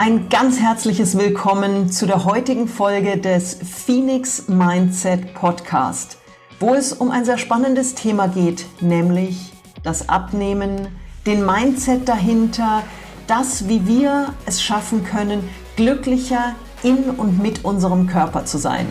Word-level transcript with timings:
Ein 0.00 0.28
ganz 0.28 0.60
herzliches 0.60 1.18
Willkommen 1.18 1.90
zu 1.90 2.06
der 2.06 2.24
heutigen 2.24 2.68
Folge 2.68 3.18
des 3.18 3.58
Phoenix 3.84 4.46
Mindset 4.46 5.34
Podcast, 5.34 6.18
wo 6.60 6.72
es 6.72 6.92
um 6.92 7.10
ein 7.10 7.24
sehr 7.24 7.36
spannendes 7.36 7.96
Thema 7.96 8.28
geht, 8.28 8.66
nämlich 8.80 9.52
das 9.82 10.08
Abnehmen, 10.08 10.86
den 11.26 11.44
Mindset 11.44 12.08
dahinter, 12.08 12.84
das, 13.26 13.66
wie 13.66 13.88
wir 13.88 14.34
es 14.46 14.62
schaffen 14.62 15.02
können, 15.02 15.42
glücklicher 15.74 16.54
in 16.84 17.10
und 17.10 17.42
mit 17.42 17.64
unserem 17.64 18.06
Körper 18.06 18.44
zu 18.44 18.58
sein. 18.58 18.86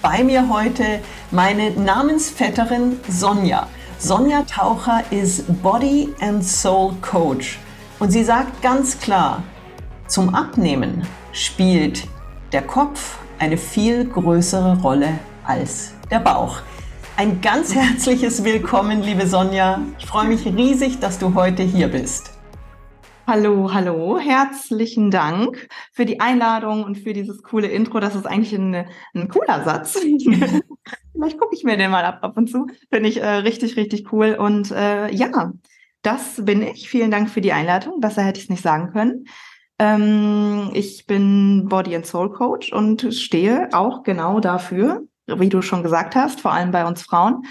Bei 0.00 0.24
mir 0.24 0.48
heute 0.48 1.00
meine 1.32 1.72
Namensvetterin 1.72 2.98
Sonja. 3.10 3.68
Sonja 3.98 4.42
Taucher 4.50 5.02
ist 5.10 5.44
Body 5.62 6.14
and 6.22 6.42
Soul 6.42 6.94
Coach 7.02 7.58
und 7.98 8.10
sie 8.10 8.24
sagt 8.24 8.62
ganz 8.62 8.98
klar, 8.98 9.42
zum 10.06 10.34
Abnehmen 10.34 11.02
spielt 11.32 12.06
der 12.52 12.62
Kopf 12.62 13.18
eine 13.38 13.56
viel 13.56 14.04
größere 14.04 14.80
Rolle 14.82 15.18
als 15.44 15.94
der 16.10 16.20
Bauch. 16.20 16.60
Ein 17.16 17.40
ganz 17.40 17.74
herzliches 17.74 18.44
Willkommen, 18.44 19.02
liebe 19.02 19.26
Sonja. 19.26 19.80
Ich 19.98 20.06
freue 20.06 20.28
mich 20.28 20.44
riesig, 20.44 21.00
dass 21.00 21.18
du 21.18 21.34
heute 21.34 21.62
hier 21.62 21.88
bist. 21.88 22.32
Hallo, 23.26 23.72
hallo, 23.72 24.18
herzlichen 24.18 25.10
Dank 25.10 25.68
für 25.92 26.04
die 26.04 26.20
Einladung 26.20 26.84
und 26.84 26.98
für 26.98 27.14
dieses 27.14 27.42
coole 27.42 27.68
Intro. 27.68 27.98
Das 27.98 28.14
ist 28.14 28.26
eigentlich 28.26 28.52
ein, 28.52 28.86
ein 29.14 29.28
cooler 29.28 29.64
Satz. 29.64 29.94
Vielleicht 31.12 31.38
gucke 31.38 31.54
ich 31.54 31.64
mir 31.64 31.78
den 31.78 31.90
mal 31.90 32.04
ab, 32.04 32.18
ab 32.20 32.36
und 32.36 32.50
zu. 32.50 32.66
Finde 32.92 33.08
ich 33.08 33.22
äh, 33.22 33.26
richtig, 33.26 33.76
richtig 33.76 34.12
cool. 34.12 34.36
Und 34.38 34.70
äh, 34.72 35.10
ja, 35.14 35.52
das 36.02 36.44
bin 36.44 36.60
ich. 36.60 36.90
Vielen 36.90 37.10
Dank 37.10 37.30
für 37.30 37.40
die 37.40 37.52
Einladung. 37.52 38.00
Besser 38.00 38.22
hätte 38.22 38.38
ich 38.38 38.44
es 38.44 38.50
nicht 38.50 38.62
sagen 38.62 38.92
können. 38.92 39.24
Ähm, 39.78 40.70
ich 40.72 41.06
bin 41.06 41.66
Body 41.68 41.96
and 41.96 42.06
Soul 42.06 42.32
Coach 42.32 42.72
und 42.72 43.14
stehe 43.14 43.68
auch 43.72 44.02
genau 44.02 44.40
dafür, 44.40 45.02
wie 45.26 45.48
du 45.48 45.62
schon 45.62 45.82
gesagt 45.82 46.14
hast, 46.14 46.40
vor 46.40 46.52
allem 46.52 46.70
bei 46.70 46.86
uns 46.86 47.02
Frauen. 47.02 47.44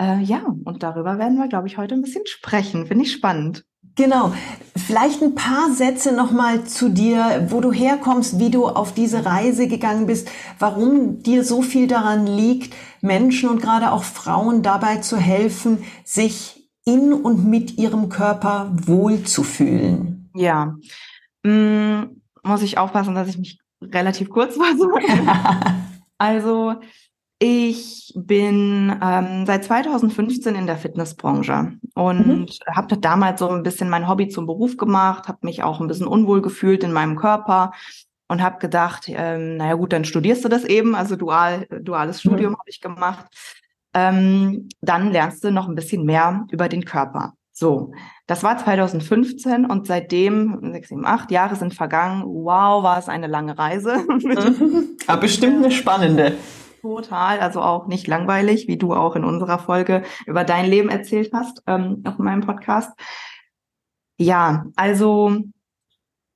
Äh, 0.00 0.20
ja, 0.20 0.42
und 0.64 0.82
darüber 0.82 1.18
werden 1.18 1.38
wir, 1.38 1.48
glaube 1.48 1.66
ich, 1.66 1.76
heute 1.76 1.94
ein 1.94 2.02
bisschen 2.02 2.26
sprechen. 2.26 2.86
Finde 2.86 3.04
ich 3.04 3.12
spannend. 3.12 3.64
Genau. 3.96 4.32
Vielleicht 4.76 5.22
ein 5.22 5.34
paar 5.34 5.72
Sätze 5.72 6.12
nochmal 6.12 6.64
zu 6.64 6.88
dir, 6.88 7.48
wo 7.50 7.60
du 7.60 7.72
herkommst, 7.72 8.38
wie 8.38 8.50
du 8.50 8.68
auf 8.68 8.94
diese 8.94 9.26
Reise 9.26 9.66
gegangen 9.66 10.06
bist, 10.06 10.30
warum 10.60 11.20
dir 11.24 11.42
so 11.42 11.62
viel 11.62 11.88
daran 11.88 12.24
liegt, 12.24 12.74
Menschen 13.00 13.48
und 13.48 13.60
gerade 13.60 13.90
auch 13.90 14.04
Frauen 14.04 14.62
dabei 14.62 14.98
zu 14.98 15.16
helfen, 15.16 15.82
sich 16.04 16.70
in 16.84 17.12
und 17.12 17.44
mit 17.44 17.76
ihrem 17.76 18.08
Körper 18.08 18.70
wohlzufühlen. 18.72 20.30
Ja, 20.34 20.76
hm, 21.48 22.22
muss 22.42 22.62
ich 22.62 22.78
aufpassen, 22.78 23.14
dass 23.14 23.28
ich 23.28 23.38
mich 23.38 23.58
relativ 23.82 24.30
kurz 24.30 24.56
fasse. 24.58 24.88
also 26.18 26.74
ich 27.40 28.12
bin 28.16 28.98
ähm, 29.00 29.46
seit 29.46 29.64
2015 29.64 30.56
in 30.56 30.66
der 30.66 30.76
Fitnessbranche 30.76 31.72
und 31.94 32.26
mhm. 32.26 32.46
habe 32.74 32.98
damals 32.98 33.38
so 33.38 33.48
ein 33.48 33.62
bisschen 33.62 33.88
mein 33.88 34.08
Hobby 34.08 34.28
zum 34.28 34.46
Beruf 34.46 34.76
gemacht, 34.76 35.28
habe 35.28 35.38
mich 35.42 35.62
auch 35.62 35.80
ein 35.80 35.86
bisschen 35.86 36.08
unwohl 36.08 36.42
gefühlt 36.42 36.82
in 36.82 36.92
meinem 36.92 37.14
Körper 37.14 37.72
und 38.26 38.42
habe 38.42 38.58
gedacht, 38.58 39.04
ähm, 39.06 39.56
naja 39.56 39.74
gut, 39.74 39.92
dann 39.92 40.04
studierst 40.04 40.44
du 40.44 40.48
das 40.48 40.64
eben, 40.64 40.96
also 40.96 41.14
dual, 41.14 41.66
duales 41.80 42.24
mhm. 42.24 42.30
Studium 42.30 42.52
habe 42.54 42.68
ich 42.68 42.80
gemacht. 42.80 43.26
Ähm, 43.94 44.68
dann 44.80 45.12
lernst 45.12 45.44
du 45.44 45.52
noch 45.52 45.68
ein 45.68 45.76
bisschen 45.76 46.04
mehr 46.04 46.44
über 46.50 46.68
den 46.68 46.84
Körper. 46.84 47.34
So, 47.52 47.92
das 48.28 48.42
war 48.42 48.58
2015 48.58 49.64
und 49.64 49.86
seitdem, 49.86 50.72
sechs, 50.72 50.90
sieben, 50.90 51.06
acht 51.06 51.30
Jahre 51.30 51.56
sind 51.56 51.72
vergangen. 51.72 52.24
Wow, 52.26 52.82
war 52.84 52.98
es 52.98 53.08
eine 53.08 53.26
lange 53.26 53.56
Reise. 53.56 53.94
Aber 55.06 55.20
bestimmt 55.22 55.64
eine 55.64 55.70
spannende. 55.70 56.36
Total, 56.82 57.40
also 57.40 57.62
auch 57.62 57.86
nicht 57.86 58.06
langweilig, 58.06 58.68
wie 58.68 58.76
du 58.76 58.92
auch 58.92 59.16
in 59.16 59.24
unserer 59.24 59.58
Folge 59.58 60.02
über 60.26 60.44
dein 60.44 60.66
Leben 60.66 60.90
erzählt 60.90 61.30
hast, 61.32 61.62
ähm, 61.66 62.02
auf 62.04 62.18
meinem 62.18 62.42
Podcast. 62.42 62.92
Ja, 64.18 64.66
also 64.76 65.38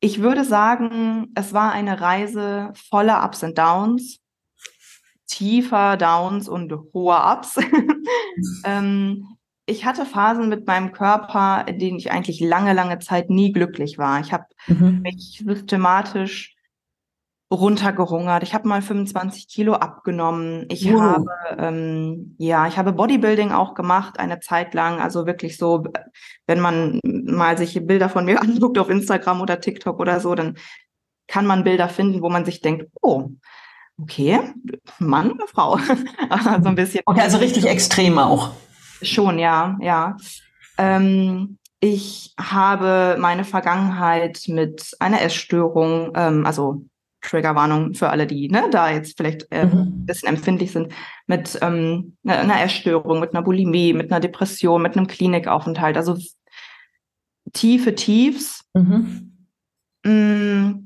ich 0.01 0.23
würde 0.23 0.45
sagen, 0.45 1.31
es 1.35 1.53
war 1.53 1.73
eine 1.73 2.01
Reise 2.01 2.73
voller 2.89 3.23
Ups 3.23 3.43
und 3.43 3.59
Downs, 3.59 4.19
tiefer 5.27 5.99
Downs 5.99 6.49
und 6.49 6.73
hoher 6.95 7.37
Ups. 7.37 7.59
ähm, 8.65 9.37
ich 9.67 9.85
hatte 9.85 10.05
Phasen 10.05 10.49
mit 10.49 10.67
meinem 10.67 10.93
Körper, 10.93 11.65
in 11.69 11.79
denen 11.79 11.99
ich 11.99 12.11
eigentlich 12.11 12.41
lange, 12.41 12.73
lange 12.73 12.99
Zeit 12.99 13.31
nie 13.31 13.53
glücklich 13.53 13.97
war. 13.99 14.21
Ich 14.21 14.33
habe 14.33 14.45
mhm. 14.67 15.03
mich 15.03 15.43
systematisch 15.45 16.57
runtergehungert. 17.53 18.43
Ich 18.43 18.55
habe 18.55 18.67
mal 18.67 18.83
25 18.83 19.47
Kilo 19.47 19.75
abgenommen. 19.75 20.67
Ich 20.71 20.91
wow. 20.91 21.01
habe 21.01 21.27
ähm, 21.59 22.35
ja, 22.39 22.67
ich 22.67 22.79
habe 22.79 22.93
Bodybuilding 22.93 23.53
auch 23.53 23.75
gemacht 23.75 24.19
eine 24.19 24.41
Zeit 24.41 24.75
lang. 24.75 25.01
Also 25.01 25.27
wirklich 25.27 25.59
so, 25.59 25.85
wenn 26.47 26.61
man 26.61 26.99
mal 27.05 27.59
sich 27.59 27.87
Bilder 27.87 28.09
von 28.09 28.25
mir 28.25 28.41
anguckt 28.43 28.79
auf 28.79 28.89
Instagram 28.89 29.43
oder 29.43 29.61
TikTok 29.61 30.01
oder 30.01 30.19
so, 30.19 30.35
dann 30.35 30.57
kann 31.29 31.47
man 31.47 31.63
Bilder 31.63 31.89
finden, 31.89 32.23
wo 32.23 32.31
man 32.31 32.45
sich 32.45 32.63
denkt, 32.63 32.87
oh, 33.01 33.29
okay, 34.01 34.41
Mann 34.99 35.33
oder 35.33 35.47
Frau, 35.47 35.79
so 36.63 36.69
ein 36.69 36.75
bisschen. 36.75 37.03
Okay, 37.05 37.21
also 37.21 37.39
richtig 37.39 37.67
extrem 37.67 38.19
auch. 38.19 38.51
Schon, 39.03 39.39
ja, 39.39 39.77
ja. 39.81 40.17
Ähm, 40.79 41.59
ich 41.81 42.33
habe 42.39 43.17
meine 43.19 43.45
Vergangenheit 43.45 44.45
mit 44.47 44.93
einer 45.01 45.21
Essstörung, 45.21 46.13
ähm, 46.15 46.47
also 46.47 46.85
Triggerwarnung 47.23 47.95
für 47.95 48.11
alle, 48.11 48.27
die 48.27 48.49
ne, 48.49 48.69
da 48.71 48.91
jetzt 48.91 49.17
vielleicht 49.17 49.47
äh, 49.51 49.67
mhm. 49.67 49.79
ein 49.81 50.07
bisschen 50.07 50.29
empfindlich 50.29 50.73
sind, 50.73 50.93
mit 51.27 51.59
ähm, 51.63 52.17
ne, 52.23 52.39
einer 52.39 52.63
Essstörung, 52.63 53.21
mit 53.21 53.35
einer 53.35 53.43
Bulimie, 53.43 53.93
mit 53.93 54.11
einer 54.11 54.21
Depression, 54.21 54.83
mit 54.83 54.97
einem 54.97 55.07
Klinikaufenthalt, 55.07 55.97
also 55.97 56.17
tiefe 57.53 57.95
Tiefs. 57.95 58.65
Mhm. 58.75 59.49
Mh, 60.05 60.13
mm, 60.13 60.82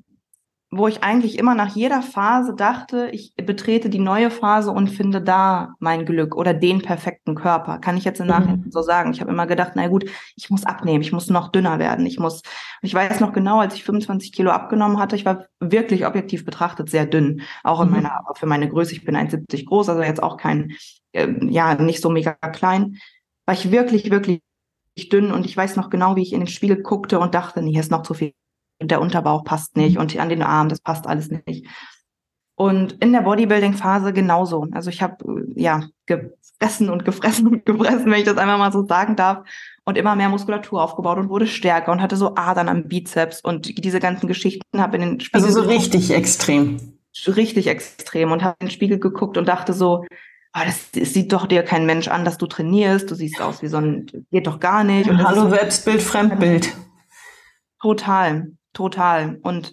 wo 0.77 0.89
ich 0.89 1.03
eigentlich 1.03 1.39
immer 1.39 1.55
nach 1.55 1.75
jeder 1.75 2.03
Phase 2.03 2.55
dachte, 2.55 3.09
ich 3.13 3.35
betrete 3.37 3.89
die 3.89 3.99
neue 3.99 4.31
Phase 4.31 4.71
und 4.71 4.89
finde 4.89 5.21
da 5.21 5.75
mein 5.79 6.05
Glück 6.07 6.37
oder 6.37 6.55
den 6.55 6.83
perfekten 6.83 7.35
Körper. 7.35 7.79
Kann 7.79 7.97
ich 7.97 8.05
jetzt 8.05 8.21
im 8.21 8.27
Nachhinein 8.27 8.63
mhm. 8.65 8.71
so 8.71 8.83
sagen. 8.83 9.13
Ich 9.13 9.21
habe 9.21 9.31
immer 9.31 9.47
gedacht, 9.47 9.73
na 9.75 9.89
gut, 9.89 10.11
ich 10.37 10.51
muss 10.51 10.65
abnehmen, 10.65 11.03
ich 11.03 11.13
muss 11.13 11.31
noch 11.31 11.49
dünner 11.49 11.79
werden, 11.79 12.07
ich 12.07 12.19
muss. 12.19 12.43
Ich 12.83 12.95
weiß 12.95 13.21
noch 13.21 13.33
genau, 13.33 13.61
als 13.61 13.75
ich 13.75 13.85
25 13.85 14.33
Kilo 14.33 14.51
abgenommen 14.51 14.99
hatte, 14.99 15.17
ich 15.17 15.25
war 15.25 15.47
wirklich 15.61 16.07
objektiv 16.07 16.45
betrachtet 16.45 16.91
sehr 16.91 17.07
dünn, 17.07 17.43
auch 17.65 17.81
in 17.81 17.89
mhm. 17.89 17.95
meiner, 17.95 18.23
für 18.35 18.47
meine 18.47 18.69
Größe. 18.69 18.93
Ich 18.93 19.05
bin 19.05 19.17
1,70 19.17 19.67
groß, 19.67 19.89
also 19.89 20.03
jetzt 20.03 20.23
auch 20.23 20.37
kein, 20.37 20.73
äh, 21.13 21.29
ja, 21.49 21.75
nicht 21.75 22.01
so 22.01 22.11
mega 22.11 22.33
klein. 22.33 22.97
War 23.47 23.55
ich 23.55 23.71
wirklich, 23.71 24.11
wirklich 24.11 24.41
dünn 25.11 25.33
und 25.33 25.45
ich 25.45 25.57
weiß 25.57 25.77
noch 25.77 25.91
genau, 25.91 26.17
wie 26.17 26.23
ich 26.23 26.33
in 26.33 26.41
den 26.41 26.49
Spiegel 26.49 26.83
guckte 26.83 27.19
und 27.19 27.35
dachte, 27.35 27.63
nee, 27.63 27.73
hier 27.73 27.81
ist 27.81 27.91
noch 27.91 28.03
zu 28.03 28.15
viel 28.15 28.33
der 28.81 29.01
Unterbauch 29.01 29.45
passt 29.45 29.77
nicht 29.77 29.95
mhm. 29.95 30.03
und 30.03 30.19
an 30.19 30.29
den 30.29 30.43
Armen, 30.43 30.69
das 30.69 30.81
passt 30.81 31.07
alles 31.07 31.31
nicht. 31.31 31.67
Und 32.59 32.93
in 33.03 33.13
der 33.13 33.21
Bodybuilding-Phase 33.21 34.15
genauso. 34.15 34.67
Also 34.73 34.89
ich 34.89 35.03
habe 35.03 35.45
ja 35.55 35.83
gefressen 36.07 36.89
und 36.89 37.05
gefressen 37.05 37.47
und 37.47 37.67
gefressen, 37.67 38.07
wenn 38.07 38.19
ich 38.19 38.25
das 38.25 38.39
einfach 38.39 38.59
mal 38.59 38.73
so 38.73 38.87
sagen 38.87 39.15
darf. 39.15 39.47
Und 39.85 39.99
immer 39.99 40.17
mehr 40.17 40.31
Muskulatur 40.31 40.83
aufgebaut 40.83 41.19
und 41.19 41.29
wurde 41.29 41.47
stärker 41.47 41.93
und 41.93 42.01
hatte 42.01 42.17
so 42.17 42.35
Adern 42.35 42.69
am 42.69 42.89
Bizeps 42.89 43.41
und 43.41 43.85
diese 43.85 44.01
ganzen 44.01 44.27
Geschichten 44.27 44.81
habe 44.81 44.97
in 44.97 45.03
den 45.03 45.21
Spiegel. 45.21 45.47
Also 45.47 45.63
so 45.63 45.69
richtig 45.69 46.11
extrem. 46.11 46.99
Richtig 47.27 47.69
extrem 47.69 48.33
und 48.33 48.43
habe 48.43 48.57
in 48.61 48.67
den 48.67 48.73
Spiegel 48.73 48.99
geguckt 48.99 49.37
und 49.37 49.47
dachte 49.47 49.75
so, 49.75 50.05
oh, 50.57 50.61
das, 50.65 50.91
das, 50.91 51.13
sieht 51.13 51.33
doch 51.33 51.47
dir 51.47 51.63
kein 51.63 51.87
Mensch 51.87 52.09
an, 52.09 52.25
dass 52.25 52.39
du 52.39 52.47
trainierst. 52.47 53.11
Du 53.11 53.15
siehst 53.15 53.41
aus 53.41 53.63
wie 53.63 53.69
so 53.69 53.77
ein, 53.77 54.07
geht 54.31 54.47
doch 54.47 54.61
gar 54.61 54.83
nicht. 54.83 55.09
Und 55.09 55.23
Hallo 55.23 55.49
Selbstbild, 55.51 56.03
Fremdbild. 56.03 56.75
Total. 57.81 58.49
Total. 58.77 59.39
Und 59.43 59.73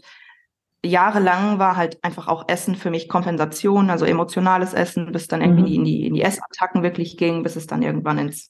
jahrelang 0.81 1.59
war 1.59 1.75
halt 1.75 2.01
einfach 2.05 2.29
auch 2.29 2.47
Essen 2.47 2.75
für 2.75 2.89
mich 2.89 3.09
Kompensation, 3.09 3.89
also 3.89 4.05
emotionales 4.05 4.73
Essen, 4.73 5.11
bis 5.11 5.27
dann 5.27 5.41
irgendwie 5.41 5.73
mhm. 5.73 5.75
in 5.75 5.83
die, 5.83 6.07
in 6.07 6.13
die 6.13 6.21
Essattacken 6.21 6.83
wirklich 6.83 7.17
ging, 7.17 7.44
bis 7.44 7.57
es 7.57 7.67
dann 7.67 7.81
irgendwann 7.81 8.17
ins, 8.17 8.50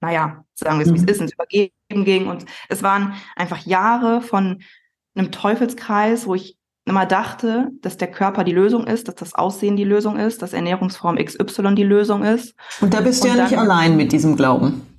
naja, 0.00 0.44
sagen 0.54 0.78
wir 0.78 0.86
es, 0.86 0.92
wie 0.92 0.96
es 0.96 1.02
mhm. 1.02 1.08
ist, 1.08 1.20
ins 1.20 1.32
Übergeben 1.34 2.04
ging. 2.04 2.28
Und 2.28 2.46
es 2.70 2.82
waren 2.82 3.12
einfach 3.36 3.58
Jahre 3.66 4.22
von 4.22 4.62
einem 5.14 5.30
Teufelskreis, 5.30 6.26
wo 6.26 6.34
ich 6.34 6.56
immer 6.86 7.04
dachte, 7.04 7.68
dass 7.82 7.98
der 7.98 8.10
Körper 8.10 8.44
die 8.44 8.52
Lösung 8.52 8.86
ist, 8.86 9.08
dass 9.08 9.16
das 9.16 9.34
Aussehen 9.34 9.76
die 9.76 9.84
Lösung 9.84 10.16
ist, 10.16 10.40
dass 10.40 10.54
Ernährungsform 10.54 11.16
XY 11.16 11.74
die 11.74 11.82
Lösung 11.82 12.24
ist. 12.24 12.54
Und 12.80 12.94
da 12.94 13.02
bist 13.02 13.24
du 13.24 13.28
ja 13.28 13.34
nicht 13.44 13.58
allein 13.58 13.98
mit 13.98 14.12
diesem 14.12 14.36
Glauben. 14.36 14.89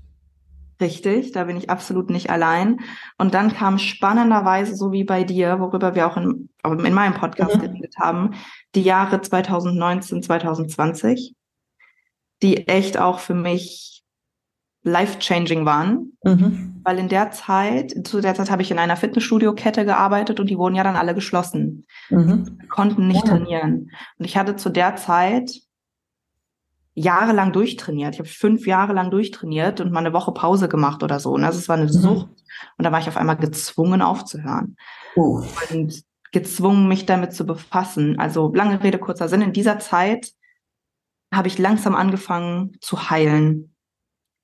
Richtig, 0.82 1.32
da 1.32 1.44
bin 1.44 1.58
ich 1.58 1.70
absolut 1.70 2.10
nicht 2.10 2.32
allein. 2.32 2.80
Und 3.20 3.36
dann 3.36 3.54
kam 3.54 3.78
spannenderweise, 3.78 4.76
so 4.76 4.92
wie 4.92 5.04
bei 5.04 5.24
dir, 5.24 5.60
worüber 5.60 5.94
wir 5.94 6.08
auch 6.08 6.18
in, 6.18 6.50
in 6.64 6.94
meinem 6.94 7.14
Podcast 7.14 7.56
mhm. 7.56 7.62
geredet 7.62 7.96
haben, 8.00 8.32
die 8.74 8.82
Jahre 8.82 9.22
2019, 9.22 10.24
2020, 10.24 11.36
die 12.42 12.68
echt 12.68 12.98
auch 12.98 13.20
für 13.20 13.36
mich 13.36 14.04
life-changing 14.84 15.66
waren, 15.66 16.14
mhm. 16.24 16.82
weil 16.84 16.98
in 16.98 17.08
der 17.08 17.30
Zeit, 17.30 17.94
zu 18.04 18.20
der 18.20 18.34
Zeit 18.34 18.50
habe 18.50 18.64
ich 18.64 18.72
in 18.72 18.80
einer 18.80 18.98
Fitnessstudio-Kette 18.98 19.86
gearbeitet 19.86 20.40
und 20.40 20.50
die 20.50 20.58
wurden 20.58 20.74
ja 20.74 20.84
dann 20.84 20.96
alle 20.96 21.14
geschlossen. 21.14 21.86
Mhm. 22.10 22.58
Wir 22.60 22.68
konnten 22.70 23.08
nicht 23.08 23.28
ja. 23.28 23.36
trainieren. 23.36 23.92
Und 24.18 24.26
ich 24.26 24.36
hatte 24.36 24.56
zu 24.56 24.70
der 24.70 24.96
Zeit 24.96 25.52
jahrelang 27.02 27.52
durchtrainiert. 27.52 28.16
Ich 28.16 28.20
habe 28.20 28.30
fünf 28.30 28.66
Jahre 28.66 28.94
lang 28.94 29.12
durchtrainiert 29.12 29.82
und 29.82 29.92
mal 29.92 30.00
eine 30.00 30.14
Woche 30.14 30.32
Pause 30.32 30.70
gemacht 30.70 31.04
oder 31.04 31.20
so. 31.20 31.32
Und 31.32 31.44
also 31.44 31.60
es 31.60 31.70
war 31.70 31.76
eine 31.78 31.86
mhm. 31.86 31.90
Sucht. 31.90 32.30
Und 32.78 32.86
da 32.86 32.92
war 32.92 33.00
ich 33.00 33.08
auf 33.08 33.18
einmal 33.18 33.38
gezwungen 33.38 34.02
aufzuhören. 34.02 34.76
Oh. 35.16 35.44
Und 35.72 36.04
gezwungen, 36.32 36.88
mich 36.88 37.06
damit 37.06 37.34
zu 37.34 37.46
befassen. 37.46 38.20
Also 38.20 38.54
lange 38.54 38.82
Rede, 38.84 39.00
kurzer 39.00 39.28
Sinn. 39.28 39.42
In 39.42 39.54
dieser 39.54 39.80
Zeit 39.80 40.32
habe 41.34 41.48
ich 41.48 41.58
langsam 41.58 41.96
angefangen 41.96 42.78
zu 42.82 43.10
heilen 43.10 43.76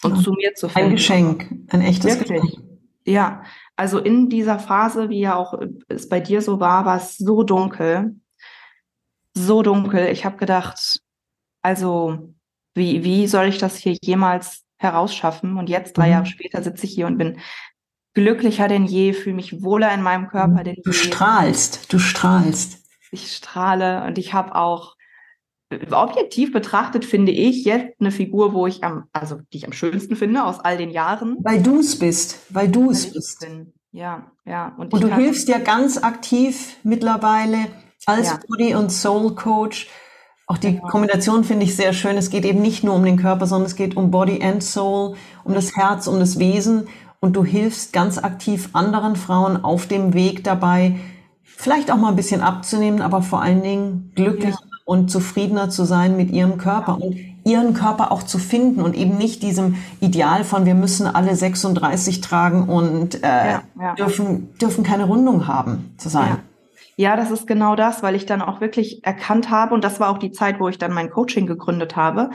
und 0.04 0.18
ja. 0.18 0.22
zu 0.22 0.32
mir 0.32 0.54
zu 0.54 0.70
finden. 0.70 0.90
Ein 0.90 0.96
Geschenk, 0.96 1.50
ein 1.70 1.82
echtes 1.82 2.20
Wirklich. 2.20 2.42
Geschenk. 2.42 2.64
Ja, 3.06 3.44
also 3.78 4.00
in 4.00 4.30
dieser 4.30 4.60
Phase, 4.60 5.10
wie 5.10 5.22
ja 5.22 5.36
auch 5.36 5.58
es 5.88 6.10
bei 6.10 6.20
dir 6.20 6.42
so 6.42 6.60
war, 6.60 6.86
war 6.86 6.98
es 6.98 7.18
so 7.18 7.44
dunkel, 7.44 8.20
so 9.34 9.62
dunkel. 9.62 10.08
Ich 10.10 10.26
habe 10.26 10.36
gedacht, 10.36 11.02
also 11.62 12.34
wie, 12.78 13.04
wie 13.04 13.28
soll 13.28 13.48
ich 13.48 13.58
das 13.58 13.76
hier 13.76 13.98
jemals 14.02 14.64
herausschaffen? 14.78 15.58
Und 15.58 15.70
jetzt, 15.70 15.98
drei 15.98 16.08
mhm. 16.08 16.12
Jahre 16.12 16.26
später, 16.26 16.64
sitze 16.64 16.86
ich 16.86 16.94
hier 16.94 17.08
und 17.08 17.18
bin 17.18 17.40
glücklicher 18.14 18.68
denn 18.68 18.86
je, 18.86 19.14
fühle 19.14 19.36
mich 19.36 19.62
wohler 19.62 19.94
in 19.94 20.02
meinem 20.02 20.28
Körper 20.28 20.64
denn 20.64 20.76
du 20.76 20.82
je. 20.82 20.84
Du 20.84 20.94
strahlst, 20.94 21.92
du 21.94 22.00
strahlst. 22.00 22.84
Ich 23.12 23.36
strahle 23.36 24.04
und 24.06 24.18
ich 24.18 24.34
habe 24.34 24.56
auch 24.56 24.98
objektiv 25.92 26.54
betrachtet 26.54 27.04
finde 27.04 27.32
ich 27.32 27.66
jetzt 27.66 28.00
eine 28.00 28.12
Figur, 28.12 28.54
wo 28.54 28.68
ich 28.68 28.84
am, 28.84 29.06
also 29.12 29.40
die 29.52 29.58
ich 29.58 29.66
am 29.66 29.74
schönsten 29.74 30.16
finde 30.16 30.46
aus 30.46 30.60
all 30.60 30.78
den 30.78 30.92
Jahren. 30.92 31.38
Weil 31.42 31.62
du 31.62 31.80
es 31.80 32.00
bist, 32.00 32.40
weil 32.50 32.70
du 32.70 32.90
es 32.90 33.12
bist. 33.12 33.42
Bin. 33.42 33.74
Ja, 33.92 34.32
ja. 34.46 34.74
Und, 34.78 34.94
und 34.94 35.04
du 35.04 35.14
hilfst 35.14 35.48
ja 35.50 35.60
ganz 35.60 35.98
aktiv 35.98 36.78
mittlerweile 36.84 37.68
als 38.06 38.28
ja. 38.28 38.40
Body- 38.48 38.76
und 38.76 38.92
Soul-Coach. 38.92 39.90
Auch 40.48 40.58
die. 40.58 40.80
Kombination 40.80 41.44
finde 41.44 41.66
ich 41.66 41.76
sehr 41.76 41.94
schön. 41.94 42.18
Es 42.18 42.30
geht 42.30 42.46
eben 42.46 42.62
nicht 42.62 42.84
nur 42.84 42.96
um 42.96 43.04
den 43.04 43.18
Körper, 43.18 43.46
sondern 43.46 43.68
es 43.68 43.76
geht 43.76 43.96
um 43.96 44.12
Body 44.12 44.42
and 44.42 44.64
Soul, 44.64 45.16
um 45.44 45.54
das 45.54 45.76
Herz, 45.76 46.08
um 46.08 46.20
das 46.20 46.40
Wesen. 46.40 46.88
Und 47.20 47.36
du 47.36 47.44
hilfst 47.44 47.94
ganz 47.94 48.18
aktiv 48.18 48.70
anderen 48.74 49.16
Frauen 49.16 49.64
auf 49.64 49.88
dem 49.88 50.14
Weg 50.14 50.44
dabei, 50.44 50.96
vielleicht 51.44 51.92
auch 51.92 51.98
mal 51.98 52.10
ein 52.10 52.16
bisschen 52.16 52.42
abzunehmen, 52.42 53.02
aber 53.02 53.22
vor 53.22 53.42
allen 53.42 53.64
Dingen 53.64 54.12
glücklich 54.16 54.54
ja 54.54 54.78
und 54.88 55.12
zufriedener 55.12 55.70
zu 55.70 55.84
sein 55.84 56.16
mit 56.16 56.32
ihrem 56.32 56.58
Körper 56.58 56.96
und 57.02 57.18
ihren 57.44 57.74
Körper 57.74 58.10
auch 58.10 58.24
zu 58.24 58.38
finden 58.38 58.82
und 58.82 58.96
eben 58.96 59.18
nicht 59.18 59.44
diesem 59.44 59.76
Ideal 60.00 60.46
von 60.46 60.66
wir 60.66 60.76
müssen 60.76 61.08
alle 61.08 61.36
36 61.36 62.22
tragen 62.22 62.70
und 62.70 63.22
äh, 63.22 63.28
ja, 63.28 63.64
ja. 63.78 63.96
dürfen 63.96 64.56
dürfen 64.62 64.86
keine 64.86 65.04
Rundung 65.04 65.46
haben 65.46 65.94
zu 65.98 66.08
sein. 66.08 66.38
Ja. 66.98 67.16
das 67.16 67.32
ist 67.32 67.48
genau 67.48 67.76
das, 67.76 68.04
weil 68.04 68.16
ich 68.16 68.26
dann 68.26 68.42
auch 68.42 68.60
wirklich 68.60 69.06
erkannt 69.06 69.50
habe 69.50 69.74
und 69.74 69.84
das 69.84 70.00
war 70.00 70.10
auch 70.10 70.18
die 70.18 70.32
Zeit, 70.32 70.60
wo 70.60 70.68
ich 70.68 70.78
dann 70.78 70.92
mein 70.92 71.10
Coaching 71.10 71.48
gegründet 71.48 71.96
habe, 71.96 72.32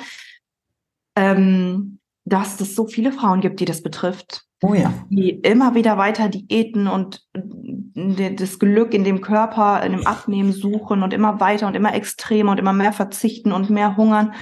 ähm, 1.17 1.99
dass 2.25 2.61
es 2.61 2.75
so 2.75 2.87
viele 2.87 3.13
Frauen 3.13 3.41
gibt, 3.41 3.61
die 3.61 3.65
das 3.65 3.83
betrifft. 3.83 4.45
Oh 4.63 4.75
ja. 4.75 4.95
Die 5.11 5.31
immer 5.31 5.75
wieder 5.75 5.99
weiter 5.99 6.29
Diäten 6.29 6.87
und 6.87 7.27
das 7.35 8.59
Glück 8.59 8.95
in 8.95 9.05
dem 9.05 9.21
Körper, 9.21 9.83
in 9.83 9.93
dem 9.93 10.07
Abnehmen 10.07 10.53
suchen 10.53 11.03
und 11.03 11.13
immer 11.13 11.41
weiter 11.41 11.67
und 11.67 11.75
immer 11.75 11.95
extremer 11.95 12.53
und 12.53 12.59
immer 12.59 12.73
mehr 12.73 12.93
verzichten 12.93 13.53
und 13.53 13.71
mehr 13.71 13.97
hungern. 13.97 14.35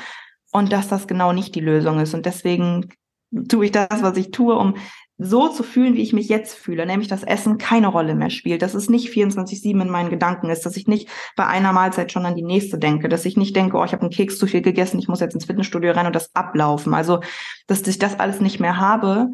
Und 0.52 0.72
dass 0.72 0.88
das 0.88 1.06
genau 1.06 1.32
nicht 1.32 1.54
die 1.54 1.60
Lösung 1.60 2.00
ist. 2.00 2.12
Und 2.12 2.26
deswegen 2.26 2.90
tue 3.48 3.66
ich 3.66 3.72
das, 3.72 4.02
was 4.02 4.16
ich 4.16 4.30
tue, 4.30 4.56
um 4.56 4.74
so 5.22 5.48
zu 5.48 5.62
fühlen, 5.62 5.94
wie 5.94 6.02
ich 6.02 6.14
mich 6.14 6.28
jetzt 6.28 6.56
fühle, 6.56 6.86
nämlich 6.86 7.08
dass 7.08 7.22
Essen 7.22 7.58
keine 7.58 7.88
Rolle 7.88 8.14
mehr 8.14 8.30
spielt, 8.30 8.62
dass 8.62 8.74
es 8.74 8.88
nicht 8.88 9.12
24-7 9.12 9.82
in 9.82 9.90
meinen 9.90 10.08
Gedanken 10.08 10.48
ist, 10.48 10.64
dass 10.64 10.76
ich 10.76 10.86
nicht 10.86 11.08
bei 11.36 11.46
einer 11.46 11.72
Mahlzeit 11.72 12.10
schon 12.10 12.24
an 12.24 12.36
die 12.36 12.42
nächste 12.42 12.78
denke, 12.78 13.08
dass 13.10 13.26
ich 13.26 13.36
nicht 13.36 13.54
denke, 13.54 13.76
oh, 13.76 13.84
ich 13.84 13.92
habe 13.92 14.02
einen 14.02 14.10
Keks 14.10 14.38
zu 14.38 14.46
viel 14.46 14.62
gegessen, 14.62 14.98
ich 14.98 15.08
muss 15.08 15.20
jetzt 15.20 15.34
ins 15.34 15.44
Fitnessstudio 15.44 15.92
rennen 15.92 16.06
und 16.06 16.16
das 16.16 16.34
ablaufen. 16.34 16.94
Also, 16.94 17.20
dass 17.66 17.86
ich 17.86 17.98
das 17.98 18.18
alles 18.18 18.40
nicht 18.40 18.60
mehr 18.60 18.78
habe, 18.78 19.30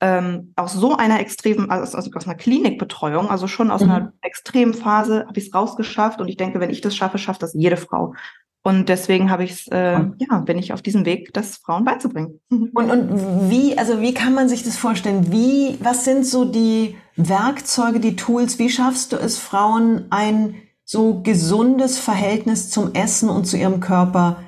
ähm, 0.00 0.52
aus 0.56 0.72
so 0.72 0.96
einer 0.96 1.20
extremen, 1.20 1.70
also 1.70 1.96
aus, 1.96 2.12
aus 2.12 2.26
einer 2.26 2.34
Klinikbetreuung, 2.34 3.30
also 3.30 3.46
schon 3.46 3.70
aus 3.70 3.82
mhm. 3.82 3.90
einer 3.90 4.12
extremen 4.22 4.74
Phase, 4.74 5.26
habe 5.28 5.38
ich 5.38 5.46
es 5.46 5.54
rausgeschafft 5.54 6.20
und 6.20 6.26
ich 6.26 6.36
denke, 6.36 6.58
wenn 6.58 6.70
ich 6.70 6.80
das 6.80 6.96
schaffe, 6.96 7.18
schafft 7.18 7.42
das 7.42 7.54
jede 7.54 7.76
Frau. 7.76 8.14
Und 8.64 8.88
deswegen 8.88 9.30
habe 9.30 9.42
ich 9.42 9.50
es, 9.52 9.68
äh, 9.68 9.98
ja, 10.18 10.38
bin 10.44 10.56
ich 10.56 10.72
auf 10.72 10.82
diesem 10.82 11.04
Weg, 11.04 11.32
das 11.34 11.56
Frauen 11.56 11.84
beizubringen. 11.84 12.40
Und, 12.48 12.90
und 12.90 13.50
wie, 13.50 13.76
also 13.76 14.00
wie 14.00 14.14
kann 14.14 14.34
man 14.34 14.48
sich 14.48 14.62
das 14.62 14.76
vorstellen? 14.76 15.32
Wie, 15.32 15.78
was 15.80 16.04
sind 16.04 16.24
so 16.24 16.44
die 16.44 16.96
Werkzeuge, 17.16 17.98
die 17.98 18.14
Tools? 18.14 18.60
Wie 18.60 18.70
schaffst 18.70 19.12
du 19.12 19.16
es, 19.16 19.38
Frauen 19.38 20.06
ein 20.10 20.54
so 20.84 21.22
gesundes 21.22 21.98
Verhältnis 21.98 22.70
zum 22.70 22.94
Essen 22.94 23.28
und 23.28 23.46
zu 23.46 23.56
ihrem 23.56 23.80
Körper 23.80 24.44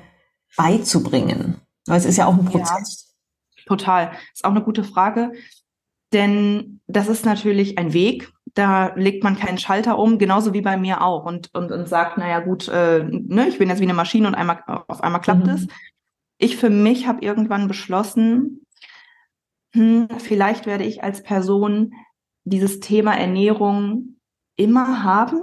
beizubringen? 0.55 1.57
Weil 1.85 1.97
es 1.97 2.05
ist 2.05 2.17
ja 2.17 2.27
auch 2.27 2.37
ein 2.37 2.45
Prozess. 2.45 3.15
Total. 3.65 4.11
Ist 4.33 4.45
auch 4.45 4.51
eine 4.51 4.63
gute 4.63 4.85
Frage. 4.85 5.33
Denn 6.13 6.79
das 6.87 7.09
ist 7.09 7.25
natürlich 7.25 7.77
ein 7.77 7.91
Weg. 7.91 8.31
Da 8.55 8.93
legt 8.95 9.23
man 9.23 9.37
keinen 9.37 9.57
Schalter 9.57 9.99
um, 9.99 10.17
genauso 10.17 10.53
wie 10.53 10.61
bei 10.61 10.77
mir 10.77 11.01
auch. 11.01 11.25
Und, 11.25 11.53
und, 11.53 11.71
und 11.71 11.87
sagt, 11.87 12.17
naja, 12.17 12.39
gut, 12.39 12.67
äh, 12.67 13.03
ne, 13.03 13.47
ich 13.47 13.57
bin 13.57 13.69
jetzt 13.69 13.79
wie 13.79 13.85
eine 13.85 13.93
Maschine 13.93 14.27
und 14.27 14.35
einmal, 14.35 14.63
auf 14.87 15.03
einmal 15.03 15.21
klappt 15.21 15.45
mhm. 15.45 15.53
es. 15.53 15.67
Ich 16.37 16.57
für 16.57 16.69
mich 16.69 17.07
habe 17.07 17.23
irgendwann 17.23 17.67
beschlossen, 17.67 18.65
hm, 19.73 20.07
vielleicht 20.17 20.65
werde 20.65 20.83
ich 20.83 21.03
als 21.03 21.21
Person 21.21 21.93
dieses 22.43 22.79
Thema 22.79 23.13
Ernährung 23.17 24.17
immer 24.55 25.03
haben. 25.03 25.41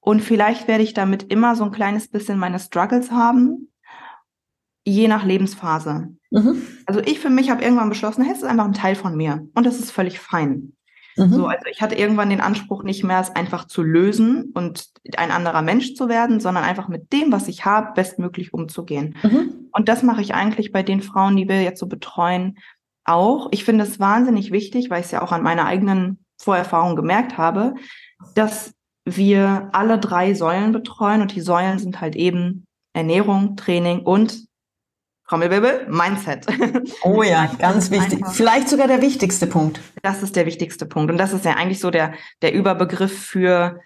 Und 0.00 0.20
vielleicht 0.20 0.68
werde 0.68 0.84
ich 0.84 0.94
damit 0.94 1.32
immer 1.32 1.56
so 1.56 1.64
ein 1.64 1.72
kleines 1.72 2.08
bisschen 2.08 2.38
meine 2.38 2.60
Struggles 2.60 3.10
haben 3.10 3.68
je 4.86 5.08
nach 5.08 5.24
Lebensphase. 5.24 6.14
Mhm. 6.30 6.62
Also 6.86 7.00
ich 7.00 7.18
für 7.18 7.28
mich 7.28 7.50
habe 7.50 7.62
irgendwann 7.62 7.88
beschlossen, 7.88 8.22
hey, 8.22 8.32
es 8.32 8.38
ist 8.38 8.44
einfach 8.44 8.64
ein 8.64 8.72
Teil 8.72 8.94
von 8.94 9.16
mir 9.16 9.46
und 9.54 9.66
das 9.66 9.80
ist 9.80 9.90
völlig 9.90 10.20
fein. 10.20 10.74
Mhm. 11.16 11.32
So, 11.32 11.46
also 11.46 11.64
ich 11.70 11.80
hatte 11.80 11.94
irgendwann 11.94 12.30
den 12.30 12.40
Anspruch, 12.40 12.82
nicht 12.82 13.04
mehr 13.04 13.20
es 13.20 13.34
einfach 13.34 13.66
zu 13.66 13.82
lösen 13.82 14.52
und 14.54 14.86
ein 15.16 15.30
anderer 15.30 15.62
Mensch 15.62 15.94
zu 15.94 16.08
werden, 16.08 16.40
sondern 16.40 16.64
einfach 16.64 16.88
mit 16.88 17.12
dem, 17.12 17.32
was 17.32 17.48
ich 17.48 17.64
habe, 17.64 17.92
bestmöglich 17.94 18.52
umzugehen. 18.52 19.16
Mhm. 19.22 19.68
Und 19.72 19.88
das 19.88 20.02
mache 20.02 20.20
ich 20.20 20.34
eigentlich 20.34 20.72
bei 20.72 20.82
den 20.82 21.00
Frauen, 21.02 21.36
die 21.36 21.48
wir 21.48 21.62
jetzt 21.62 21.80
so 21.80 21.86
betreuen, 21.86 22.58
auch. 23.04 23.48
Ich 23.52 23.64
finde 23.64 23.84
es 23.84 24.00
wahnsinnig 24.00 24.50
wichtig, 24.50 24.90
weil 24.90 25.00
ich 25.00 25.06
es 25.06 25.12
ja 25.12 25.22
auch 25.22 25.32
an 25.32 25.42
meiner 25.42 25.66
eigenen 25.66 26.18
Vorerfahrung 26.38 26.96
gemerkt 26.96 27.38
habe, 27.38 27.74
dass 28.34 28.74
wir 29.04 29.70
alle 29.72 29.98
drei 29.98 30.34
Säulen 30.34 30.72
betreuen 30.72 31.22
und 31.22 31.34
die 31.34 31.40
Säulen 31.40 31.78
sind 31.78 32.00
halt 32.00 32.16
eben 32.16 32.66
Ernährung, 32.92 33.56
Training 33.56 34.00
und 34.00 34.45
Trommelwirbel, 35.28 35.86
Mindset. 35.88 36.46
Oh 37.02 37.22
ja, 37.22 37.46
ganz 37.58 37.90
wichtig. 37.90 38.20
Einfach. 38.20 38.34
Vielleicht 38.34 38.68
sogar 38.68 38.86
der 38.86 39.02
wichtigste 39.02 39.46
Punkt. 39.46 39.80
Das 40.02 40.22
ist 40.22 40.36
der 40.36 40.46
wichtigste 40.46 40.86
Punkt. 40.86 41.10
Und 41.10 41.18
das 41.18 41.32
ist 41.32 41.44
ja 41.44 41.54
eigentlich 41.54 41.80
so 41.80 41.90
der, 41.90 42.14
der 42.42 42.54
Überbegriff 42.54 43.26
für, 43.26 43.80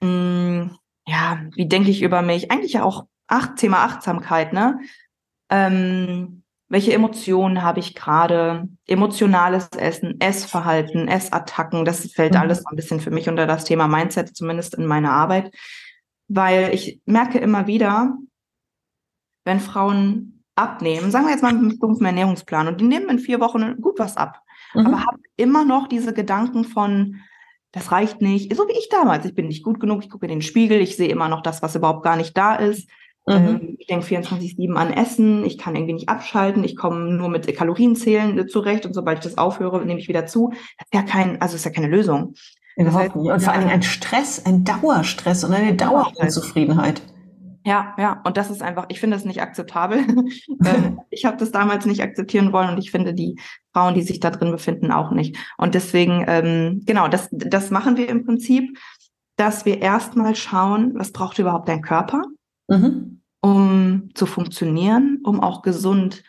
mh, 0.00 0.08
mm, 0.08 0.78
ja, 1.06 1.40
wie 1.54 1.66
denke 1.66 1.90
ich 1.90 2.02
über 2.02 2.22
mich? 2.22 2.50
Eigentlich 2.50 2.74
ja 2.74 2.84
auch 2.84 3.06
Acht, 3.32 3.56
Thema 3.56 3.84
Achtsamkeit, 3.84 4.52
ne? 4.52 4.78
Ähm, 5.48 6.42
welche 6.68 6.92
Emotionen 6.92 7.62
habe 7.62 7.80
ich 7.80 7.94
gerade? 7.94 8.68
Emotionales 8.86 9.68
Essen, 9.70 10.20
Essverhalten, 10.20 11.08
Essattacken, 11.08 11.86
das 11.86 12.10
fällt 12.12 12.34
mhm. 12.34 12.40
alles 12.40 12.66
ein 12.66 12.76
bisschen 12.76 13.00
für 13.00 13.10
mich 13.10 13.28
unter 13.28 13.46
das 13.46 13.64
Thema 13.64 13.88
Mindset, 13.88 14.36
zumindest 14.36 14.74
in 14.74 14.86
meiner 14.86 15.12
Arbeit. 15.12 15.54
Weil 16.28 16.74
ich 16.74 17.00
merke 17.06 17.38
immer 17.38 17.66
wieder, 17.66 18.16
wenn 19.44 19.60
Frauen 19.60 20.41
abnehmen, 20.54 21.10
sagen 21.10 21.26
wir 21.26 21.32
jetzt 21.32 21.42
mal 21.42 21.52
mit 21.52 21.62
einem 21.62 21.76
stumpfen 21.76 22.06
Ernährungsplan 22.06 22.68
und 22.68 22.80
die 22.80 22.84
nehmen 22.84 23.08
in 23.08 23.18
vier 23.18 23.40
Wochen 23.40 23.80
gut 23.80 23.98
was 23.98 24.16
ab, 24.16 24.40
mhm. 24.74 24.86
aber 24.86 25.00
haben 25.00 25.22
immer 25.36 25.64
noch 25.64 25.88
diese 25.88 26.12
Gedanken 26.12 26.64
von, 26.64 27.20
das 27.72 27.90
reicht 27.90 28.20
nicht, 28.20 28.54
so 28.54 28.68
wie 28.68 28.78
ich 28.78 28.88
damals, 28.90 29.24
ich 29.24 29.34
bin 29.34 29.48
nicht 29.48 29.62
gut 29.62 29.80
genug, 29.80 30.02
ich 30.02 30.10
gucke 30.10 30.26
in 30.26 30.30
den 30.30 30.42
Spiegel, 30.42 30.80
ich 30.80 30.96
sehe 30.96 31.08
immer 31.08 31.28
noch 31.28 31.42
das, 31.42 31.62
was 31.62 31.74
überhaupt 31.74 32.02
gar 32.02 32.16
nicht 32.16 32.36
da 32.36 32.54
ist. 32.54 32.88
Mhm. 33.26 33.34
Ähm, 33.34 33.76
ich 33.78 33.86
denke 33.86 34.04
24-7 34.06 34.74
an 34.74 34.92
Essen, 34.92 35.44
ich 35.44 35.56
kann 35.56 35.76
irgendwie 35.76 35.94
nicht 35.94 36.08
abschalten, 36.08 36.64
ich 36.64 36.76
komme 36.76 37.12
nur 37.12 37.28
mit 37.28 37.46
Kalorienzählen 37.56 38.48
zurecht 38.48 38.84
und 38.84 38.94
sobald 38.94 39.18
ich 39.18 39.24
das 39.24 39.38
aufhöre, 39.38 39.84
nehme 39.84 40.00
ich 40.00 40.08
wieder 40.08 40.26
zu. 40.26 40.50
Das 40.50 40.86
ist 40.90 40.94
ja 40.94 41.02
kein, 41.02 41.40
also 41.40 41.56
ist 41.56 41.64
ja 41.64 41.70
keine 41.70 41.88
Lösung. 41.88 42.34
Überhaupt 42.76 43.16
nicht. 43.16 43.30
Und 43.30 43.42
vor 43.42 43.52
allen 43.52 43.62
Dingen 43.62 43.74
ein 43.74 43.82
Stress, 43.82 44.44
ein 44.44 44.64
Dauerstress 44.64 45.44
und 45.44 45.52
eine 45.52 45.74
Dauerunzufriedenheit. 45.74 47.02
Ja, 47.64 47.94
ja, 47.98 48.20
und 48.24 48.36
das 48.36 48.50
ist 48.50 48.62
einfach, 48.62 48.86
ich 48.88 48.98
finde 48.98 49.16
das 49.16 49.24
nicht 49.24 49.40
akzeptabel. 49.40 50.04
Ähm, 50.64 51.00
ich 51.10 51.24
habe 51.24 51.36
das 51.36 51.50
damals 51.50 51.86
nicht 51.86 52.02
akzeptieren 52.02 52.52
wollen 52.52 52.70
und 52.70 52.78
ich 52.78 52.92
finde 52.92 53.14
die 53.14 53.36
Frauen, 53.72 53.94
die 53.94 54.02
sich 54.02 54.20
da 54.20 54.30
drin 54.30 54.52
befinden, 54.52 54.92
auch 54.92 55.10
nicht. 55.10 55.36
Und 55.58 55.74
deswegen, 55.74 56.24
ähm, 56.28 56.82
genau, 56.86 57.08
das, 57.08 57.28
das 57.32 57.70
machen 57.70 57.96
wir 57.96 58.08
im 58.08 58.24
Prinzip, 58.24 58.78
dass 59.36 59.64
wir 59.64 59.80
erstmal 59.82 60.36
schauen, 60.36 60.92
was 60.94 61.10
braucht 61.10 61.40
überhaupt 61.40 61.68
dein 61.68 61.82
Körper, 61.82 62.22
mhm. 62.68 63.22
um 63.40 64.10
zu 64.14 64.26
funktionieren, 64.26 65.18
um 65.24 65.40
auch 65.40 65.62
gesund 65.62 66.22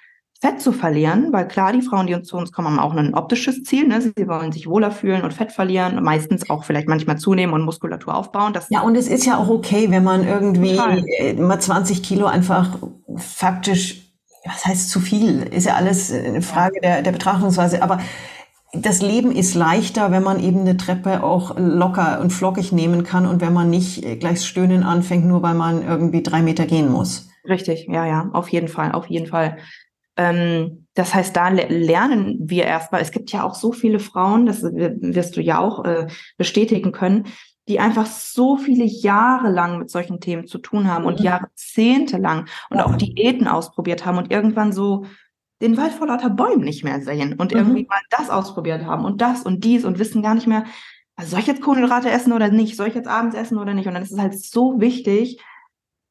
Fett 0.44 0.60
zu 0.60 0.74
verlieren, 0.74 1.32
weil 1.32 1.48
klar, 1.48 1.72
die 1.72 1.82
Frauen, 1.82 2.06
die 2.06 2.14
uns 2.14 2.28
zu 2.28 2.36
uns 2.36 2.52
kommen, 2.52 2.68
haben 2.68 2.80
auch 2.80 2.94
ein 2.94 3.14
optisches 3.14 3.64
Ziel. 3.64 3.88
Ne? 3.88 4.02
Sie 4.02 4.28
wollen 4.28 4.52
sich 4.52 4.68
wohler 4.68 4.92
fühlen 4.92 5.22
und 5.22 5.34
Fett 5.34 5.54
verlieren, 5.54 6.04
meistens 6.04 6.50
auch 6.50 6.66
vielleicht 6.66 6.90
manchmal 6.90 7.18
zunehmen 7.18 7.54
und 7.54 7.62
Muskulatur 7.62 8.14
aufbauen. 8.14 8.52
Das 8.52 8.68
ja, 8.70 8.82
und 8.82 8.98
es 8.98 9.08
ist 9.08 9.26
ja 9.26 9.38
auch 9.38 9.48
okay, 9.48 9.90
wenn 9.90 10.04
man 10.04 10.28
irgendwie 10.28 10.76
total. 10.76 11.02
mal 11.36 11.62
20 11.62 12.04
Kilo 12.04 12.26
einfach 12.26 12.78
faktisch, 13.16 14.12
was 14.44 14.66
heißt 14.66 14.90
zu 14.90 15.00
viel, 15.00 15.44
ist 15.44 15.66
ja 15.66 15.76
alles 15.76 16.12
eine 16.12 16.42
Frage 16.42 16.82
der, 16.82 17.04
der 17.04 17.14
Betrachtungsweise, 17.14 17.82
aber 17.82 18.02
das 18.74 19.02
Leben 19.02 19.32
ist 19.32 19.56
leichter, 19.56 20.12
wenn 20.12 20.24
man 20.24 20.44
eben 20.44 20.60
eine 20.60 20.76
Treppe 20.76 21.24
auch 21.24 21.56
locker 21.58 22.20
und 22.20 22.32
flockig 22.32 22.74
nehmen 22.74 23.06
kann 23.06 23.28
und 23.28 23.40
wenn 23.40 23.54
man 23.54 23.70
nicht 23.70 24.20
gleich 24.20 24.46
stöhnen 24.46 24.84
anfängt, 24.84 25.26
nur 25.26 25.42
weil 25.42 25.54
man 25.54 25.88
irgendwie 25.88 26.22
drei 26.22 26.42
Meter 26.42 26.66
gehen 26.66 26.92
muss. 26.92 27.30
Richtig, 27.48 27.88
ja, 27.90 28.06
ja, 28.06 28.30
auf 28.34 28.50
jeden 28.50 28.68
Fall, 28.68 28.92
auf 28.92 29.08
jeden 29.08 29.28
Fall. 29.28 29.58
Ähm, 30.16 30.88
das 30.94 31.14
heißt, 31.14 31.36
da 31.36 31.50
lernen 31.50 32.38
wir 32.42 32.66
erstmal. 32.66 33.02
Es 33.02 33.12
gibt 33.12 33.32
ja 33.32 33.44
auch 33.44 33.56
so 33.56 33.72
viele 33.72 34.00
Frauen, 34.00 34.46
das 34.46 34.64
wirst 34.64 35.36
du 35.38 35.42
ja 35.42 35.60
auch 35.60 35.86
äh, 35.86 36.08
bestätigen 36.38 36.92
können, 36.92 37.26
die 37.68 37.80
einfach 37.80 38.06
so 38.06 38.58
viele 38.58 38.84
Jahre 38.84 39.50
lang 39.50 39.80
mit 39.80 39.90
solchen 39.90 40.20
Themen 40.20 40.48
zu 40.48 40.58
tun 40.58 40.88
haben 40.88 41.06
und 41.06 41.20
mhm. 41.20 41.26
Jahrzehnte 41.26 42.18
lang 42.18 42.48
und 42.70 42.80
auch 42.80 42.96
Diäten 42.96 43.48
ausprobiert 43.48 44.06
haben 44.06 44.18
und 44.18 44.32
irgendwann 44.32 44.74
so 44.74 45.06
den 45.62 45.78
Wald 45.78 45.94
vor 45.94 46.08
lauter 46.08 46.30
Bäumen 46.30 46.66
nicht 46.66 46.84
mehr 46.84 47.02
sehen 47.02 47.34
und 47.34 47.54
mhm. 47.54 47.60
irgendwie 47.60 47.86
mal 47.86 48.02
das 48.10 48.30
ausprobiert 48.30 48.86
haben 48.86 49.06
und 49.06 49.22
das 49.22 49.44
und 49.44 49.64
dies 49.64 49.86
und 49.86 49.98
wissen 49.98 50.22
gar 50.22 50.36
nicht 50.36 50.48
mehr, 50.48 50.66
also 51.16 51.32
soll 51.32 51.40
ich 51.40 51.48
jetzt 51.48 51.62
Kohlenhydrate 51.62 52.10
essen 52.10 52.34
oder 52.34 52.50
nicht? 52.50 52.76
Soll 52.76 52.88
ich 52.88 52.96
jetzt 52.96 53.08
abends 53.08 53.36
essen 53.36 53.58
oder 53.58 53.74
nicht? 53.74 53.88
Und 53.88 53.94
dann 53.94 54.04
ist 54.04 54.12
es 54.12 54.20
halt 54.20 54.38
so 54.38 54.80
wichtig, 54.82 55.40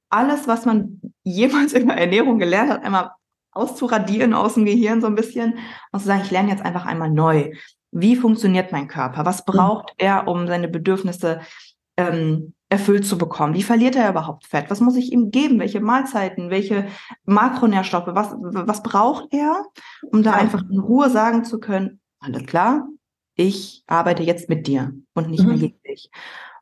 alles, 0.09 0.47
was 0.47 0.64
man 0.64 1.00
jemals 1.23 1.73
in 1.73 1.88
der 1.88 1.99
Ernährung 1.99 2.38
gelernt 2.38 2.71
hat, 2.71 2.85
einmal 2.85 3.11
auszuradieren 3.52 4.35
aus 4.35 4.54
dem 4.54 4.64
Gehirn 4.64 5.00
so 5.00 5.06
ein 5.06 5.14
bisschen 5.14 5.59
und 5.92 6.00
zu 6.00 6.06
sagen, 6.06 6.23
ich 6.25 6.30
lerne 6.30 6.50
jetzt 6.50 6.64
einfach 6.64 6.87
einmal 6.87 7.11
neu. 7.11 7.52
Wie 7.90 8.16
funktioniert 8.16 8.73
mein 8.73 8.88
Körper? 8.88 9.25
Was 9.25 9.47
mhm. 9.47 9.52
braucht 9.52 9.92
er, 9.99 10.26
um 10.28 10.47
seine 10.47 10.68
Bedürfnisse 10.68 11.40
ähm, 11.97 12.54
erfüllt 12.68 13.06
zu 13.06 13.18
bekommen? 13.18 13.54
Wie 13.54 13.62
verliert 13.62 13.97
er 13.97 14.09
überhaupt 14.09 14.47
Fett? 14.47 14.71
Was 14.71 14.80
muss 14.80 14.97
ich 14.97 15.12
ihm 15.12 15.30
geben? 15.30 15.61
Welche 15.61 15.80
Mahlzeiten? 15.80 16.50
Welche 16.50 16.87
Makronährstoffe? 17.25 18.09
Was, 18.09 18.35
was 18.40 18.82
braucht 18.82 19.26
er, 19.30 19.64
um 20.11 20.23
da 20.23 20.32
einfach 20.32 20.62
in 20.68 20.78
Ruhe 20.78 21.11
sagen 21.11 21.44
zu 21.44 21.61
können, 21.61 22.00
alles 22.18 22.47
klar, 22.47 22.88
ich 23.35 23.82
arbeite 23.87 24.23
jetzt 24.23 24.49
mit 24.49 24.66
dir 24.66 24.92
und 25.14 25.28
nicht 25.28 25.42
mhm. 25.42 25.49
mehr 25.49 25.59
gegen 25.59 25.82
dich. 25.87 26.11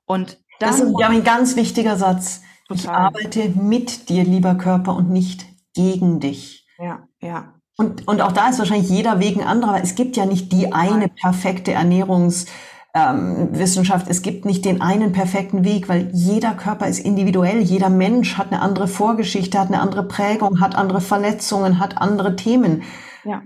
Und 0.05 0.39
das 0.59 0.81
ist 0.81 0.93
ja 0.99 1.09
ein 1.09 1.25
ganz 1.25 1.57
wichtiger 1.57 1.97
Satz. 1.97 2.43
Total. 2.67 2.83
Ich 2.83 2.89
arbeite 2.89 3.49
mit 3.51 4.09
dir, 4.09 4.25
lieber 4.25 4.55
Körper, 4.55 4.95
und 4.95 5.11
nicht 5.11 5.45
gegen 5.75 6.21
dich. 6.21 6.60
Ja, 6.81 7.07
ja. 7.21 7.55
Und, 7.77 8.09
und 8.09 8.21
auch 8.21 8.33
da 8.33 8.49
ist 8.49 8.59
wahrscheinlich 8.59 8.91
jeder 8.91 9.21
Weg 9.21 9.37
ein 9.37 9.47
anderer, 9.47 9.75
weil 9.75 9.83
es 9.83 9.95
gibt 9.95 10.17
ja 10.17 10.27
nicht 10.27 10.51
die 10.53 10.73
eine 10.73 11.07
perfekte 11.09 11.71
Ernährungswissenschaft. 11.73 14.07
Ähm, 14.07 14.11
es 14.11 14.23
gibt 14.23 14.45
nicht 14.45 14.65
den 14.65 14.83
einen 14.83 15.13
perfekten 15.13 15.65
Weg, 15.65 15.89
weil 15.89 16.11
jeder 16.13 16.55
Körper 16.55 16.89
ist 16.89 16.99
individuell. 16.99 17.61
Jeder 17.61 17.89
Mensch 17.89 18.37
hat 18.37 18.53
eine 18.53 18.61
andere 18.61 18.89
Vorgeschichte, 18.89 19.57
hat 19.59 19.69
eine 19.69 19.81
andere 19.81 20.07
Prägung, 20.07 20.61
hat 20.61 20.75
andere 20.75 21.01
Verletzungen, 21.01 21.79
hat 21.79 21.97
andere 21.99 22.37
Themen. 22.37 22.83
Ja. 23.25 23.43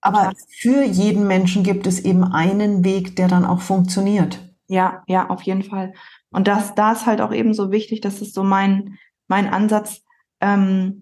Aber 0.00 0.32
für 0.60 0.82
jeden 0.82 1.28
Menschen 1.28 1.62
gibt 1.62 1.86
es 1.86 2.00
eben 2.00 2.24
einen 2.24 2.84
Weg, 2.84 3.14
der 3.14 3.28
dann 3.28 3.44
auch 3.44 3.60
funktioniert. 3.60 4.40
Ja, 4.66 5.04
ja, 5.06 5.30
auf 5.30 5.42
jeden 5.42 5.62
Fall. 5.62 5.92
Und 6.30 6.48
das, 6.48 6.74
da 6.74 6.90
ist 6.92 7.06
halt 7.06 7.20
auch 7.20 7.32
eben 7.32 7.54
so 7.54 7.70
wichtig, 7.70 8.00
das 8.00 8.20
ist 8.20 8.34
so 8.34 8.42
mein, 8.42 8.98
mein 9.28 9.52
Ansatz, 9.52 10.02
ähm, 10.40 11.01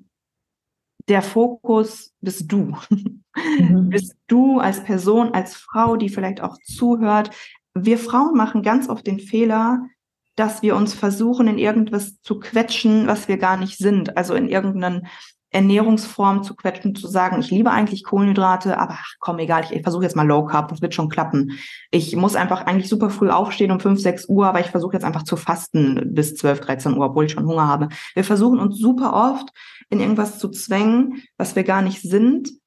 der 1.11 1.23
Fokus 1.23 2.13
bist 2.21 2.51
du. 2.51 2.77
Mhm. 2.89 3.23
bist 3.91 4.15
du 4.29 4.61
als 4.61 4.83
Person, 4.83 5.35
als 5.35 5.57
Frau, 5.57 5.97
die 5.97 6.09
vielleicht 6.09 6.41
auch 6.41 6.57
zuhört. 6.65 7.31
Wir 7.75 7.99
Frauen 7.99 8.37
machen 8.37 8.63
ganz 8.63 8.89
oft 8.89 9.07
den 9.07 9.19
Fehler, 9.19 9.83
dass 10.37 10.63
wir 10.63 10.77
uns 10.77 10.95
versuchen, 10.95 11.49
in 11.49 11.59
irgendwas 11.59 12.21
zu 12.23 12.39
quetschen, 12.39 13.09
was 13.09 13.27
wir 13.27 13.39
gar 13.39 13.57
nicht 13.57 13.77
sind. 13.77 14.17
Also 14.17 14.35
in 14.35 14.49
irgendeinen 14.49 15.09
Ernährungsform 15.51 16.43
zu 16.43 16.55
quetschen, 16.55 16.95
zu 16.95 17.09
sagen, 17.09 17.41
ich 17.41 17.51
liebe 17.51 17.71
eigentlich 17.71 18.05
Kohlenhydrate, 18.05 18.79
aber 18.79 18.95
ach, 19.01 19.15
komm, 19.19 19.39
egal, 19.39 19.65
ich, 19.65 19.73
ich 19.73 19.83
versuche 19.83 20.05
jetzt 20.05 20.17
mal 20.17 20.27
Low 20.27 20.45
Carb, 20.45 20.69
das 20.69 20.81
wird 20.81 20.95
schon 20.95 21.09
klappen. 21.09 21.59
Ich 21.91 22.15
muss 22.15 22.37
einfach 22.37 22.67
eigentlich 22.67 22.89
super 22.89 23.11
früh 23.11 23.31
aufstehen 23.31 23.73
um 23.73 23.81
5, 23.81 24.01
6 24.01 24.29
Uhr, 24.29 24.47
aber 24.47 24.61
ich 24.61 24.69
versuche 24.69 24.95
jetzt 24.95 25.05
einfach 25.05 25.25
zu 25.25 25.37
fasten 25.37 26.15
bis 26.15 26.37
12, 26.37 26.61
13 26.61 26.97
Uhr, 26.97 27.07
obwohl 27.07 27.25
ich 27.25 27.33
schon 27.33 27.47
Hunger 27.47 27.67
habe. 27.67 27.89
Wir 28.15 28.25
versuchen 28.25 28.61
uns 28.61 28.79
super 28.79 29.13
oft 29.13 29.49
in 29.89 30.01
irgendwas 30.01 30.39
zu 30.39 30.49
zwängen, 30.51 31.23
was 31.37 31.57
wir 31.57 31.65
gar 31.65 31.83
nicht 31.83 32.03
sind, 32.03 32.60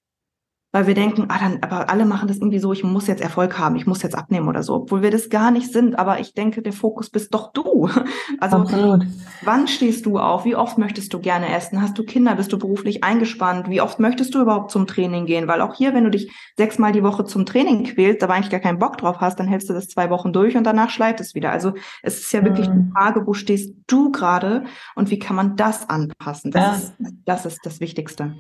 weil 0.74 0.88
wir 0.88 0.96
denken, 0.96 1.26
ah, 1.30 1.38
dann, 1.40 1.60
aber 1.62 1.92
alle 1.92 2.04
machen 2.04 2.28
das 2.28 2.38
irgendwie 2.38 2.58
so, 2.58 2.74
ich 2.74 2.84
muss 2.84 3.06
jetzt 3.06 3.22
Erfolg 3.22 3.60
haben, 3.60 3.76
ich 3.76 3.86
muss 3.86 4.02
jetzt 4.02 4.18
abnehmen 4.18 4.48
oder 4.48 4.64
so, 4.64 4.74
obwohl 4.74 5.04
wir 5.04 5.12
das 5.12 5.30
gar 5.30 5.52
nicht 5.52 5.72
sind. 5.72 6.00
Aber 6.00 6.20
ich 6.20 6.34
denke, 6.34 6.64
der 6.64 6.74
Fokus 6.74 7.12
bist 7.12 7.34
doch 7.34 7.54
du. 7.54 7.90
Also, 8.40 8.58
Absolut. 8.58 9.06
wann 9.44 9.68
stehst 9.68 10.06
du 10.06 10.18
auf? 10.18 10.44
Wie 10.44 10.56
oft 10.56 10.78
möchtest 10.78 11.14
du 11.14 11.20
gerne 11.20 11.54
essen? 11.56 11.82
Hast 11.82 11.98
du 11.98 12.04
Kinder? 12.04 12.36
Bist 12.36 12.52
du 12.52 12.58
beruflich 12.58 13.04
eingespannt? 13.04 13.70
Wie 13.70 13.80
oft 13.80 14.00
möchtest 14.00 14.34
du 14.34 14.42
überhaupt 14.42 14.72
zum 14.72 14.88
Training 14.88 15.26
gehen? 15.26 15.48
Weil 15.48 15.62
auch 15.62 15.76
hier, 15.76 15.94
wenn 15.94 16.04
du 16.04 16.10
dich 16.10 16.32
sechsmal 16.58 16.92
die 16.92 17.04
Woche 17.04 17.26
zum 17.26 17.46
Training 17.46 17.84
quälst, 17.84 18.24
aber 18.24 18.34
eigentlich 18.34 18.50
gar 18.50 18.60
keinen 18.60 18.80
Bock 18.80 18.98
drauf 18.98 19.18
hast, 19.20 19.40
dann 19.40 19.48
hältst 19.48 19.70
du 19.70 19.74
das 19.74 19.88
zwei 19.88 20.10
Wochen 20.10 20.34
durch 20.34 20.58
und 20.58 20.66
danach 20.66 20.90
schleift 20.90 21.22
es 21.22 21.36
wieder. 21.36 21.52
Also, 21.52 21.74
es 22.02 22.20
ist 22.20 22.34
ja 22.34 22.44
wirklich 22.44 22.68
mhm. 22.68 22.74
eine 22.74 22.92
Frage, 22.94 23.28
wo 23.28 23.34
stehst 23.34 23.76
du 23.88 24.12
gerade 24.12 24.64
und 24.96 25.12
wie 25.12 25.20
kann 25.20 25.36
man 25.36 25.56
das 25.56 25.90
anpassen? 25.90 26.52
Das, 26.52 26.64
ja. 26.64 26.74
ist, 27.08 27.16
das 27.26 27.46
ist 27.46 27.60
das 27.64 27.80
Wichtigste. 27.80 28.34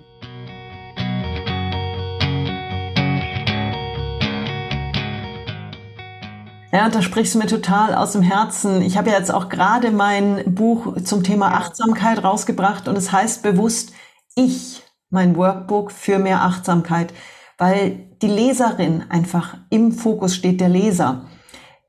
Ja, 6.73 6.89
da 6.89 7.03
sprichst 7.03 7.35
du 7.35 7.37
mir 7.37 7.45
total 7.45 7.93
aus 7.93 8.13
dem 8.13 8.23
Herzen. 8.23 8.81
Ich 8.81 8.97
habe 8.97 9.11
ja 9.11 9.17
jetzt 9.19 9.31
auch 9.31 9.47
gerade 9.47 9.91
mein 9.91 10.55
Buch 10.55 10.99
zum 11.03 11.23
Thema 11.23 11.49
Achtsamkeit 11.53 12.23
rausgebracht 12.23 12.87
und 12.87 12.97
es 12.97 13.11
heißt 13.11 13.43
bewusst 13.43 13.93
Ich, 14.33 14.81
mein 15.11 15.37
Workbook 15.37 15.91
für 15.91 16.17
mehr 16.17 16.41
Achtsamkeit, 16.41 17.13
weil 17.59 18.09
die 18.23 18.27
Leserin 18.27 19.03
einfach 19.09 19.55
im 19.69 19.91
Fokus 19.91 20.33
steht, 20.33 20.61
der 20.61 20.69
Leser. 20.69 21.25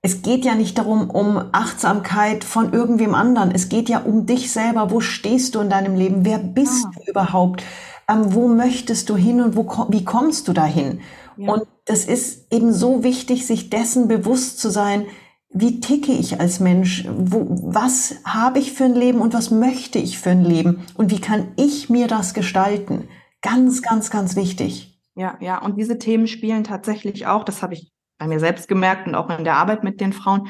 Es 0.03 0.21
geht 0.21 0.45
ja 0.45 0.55
nicht 0.55 0.77
darum, 0.77 1.09
um 1.09 1.43
Achtsamkeit 1.53 2.45
von 2.45 2.75
irgendwem 2.75 3.15
anderen. 3.15 3.53
Es 3.53 3.71
geht 3.71 3.89
ja 3.89 4.01
um 4.01 4.27
dich 4.27 4.53
selber. 4.53 4.91
Wo 4.91 5.01
stehst 5.01 5.55
du 5.55 5.61
in 5.61 5.71
deinem 5.71 5.95
Leben? 5.95 6.27
Wer 6.27 6.37
bist 6.37 6.85
ah. 6.85 6.91
du 6.95 7.11
überhaupt? 7.11 7.65
Ähm, 8.07 8.35
wo 8.35 8.49
möchtest 8.49 9.09
du 9.09 9.17
hin 9.17 9.41
und 9.41 9.57
wo, 9.57 9.87
wie 9.89 10.05
kommst 10.05 10.47
du 10.47 10.53
dahin? 10.53 11.01
Ja. 11.39 11.55
Und 11.55 11.63
das 11.85 12.05
ist 12.05 12.53
eben 12.53 12.73
so 12.73 13.03
wichtig, 13.03 13.47
sich 13.47 13.71
dessen 13.71 14.09
bewusst 14.09 14.59
zu 14.59 14.71
sein, 14.71 15.07
wie 15.51 15.81
ticke 15.81 16.13
ich 16.13 16.41
als 16.41 16.59
Mensch? 16.59 17.05
Wo, 17.09 17.47
was 17.49 18.17
habe 18.25 18.59
ich 18.59 18.73
für 18.73 18.85
ein 18.85 18.95
Leben 18.95 19.21
und 19.21 19.35
was 19.35 19.51
möchte 19.51 19.99
ich 19.99 20.19
für 20.19 20.31
ein 20.31 20.45
Leben? 20.45 20.85
Und 20.95 21.13
wie 21.13 21.21
kann 21.21 21.53
ich 21.57 21.89
mir 21.89 22.09
das 22.09 22.35
gestalten? 22.35 23.09
Ganz, 23.41 23.81
ganz, 23.81 24.11
ganz 24.11 24.35
wichtig. 24.35 24.99
Ja, 25.15 25.39
ja. 25.41 25.59
Und 25.59 25.79
diese 25.79 25.99
Themen 25.99 26.27
spielen 26.27 26.65
tatsächlich 26.65 27.27
auch, 27.27 27.45
das 27.45 27.63
habe 27.63 27.75
ich 27.75 27.93
bei 28.19 28.27
mir 28.27 28.41
selbst 28.41 28.67
gemerkt 28.67 29.07
und 29.07 29.15
auch 29.15 29.31
in 29.31 29.45
der 29.45 29.57
Arbeit 29.57 29.85
mit 29.85 30.01
den 30.01 30.13
Frauen, 30.13 30.49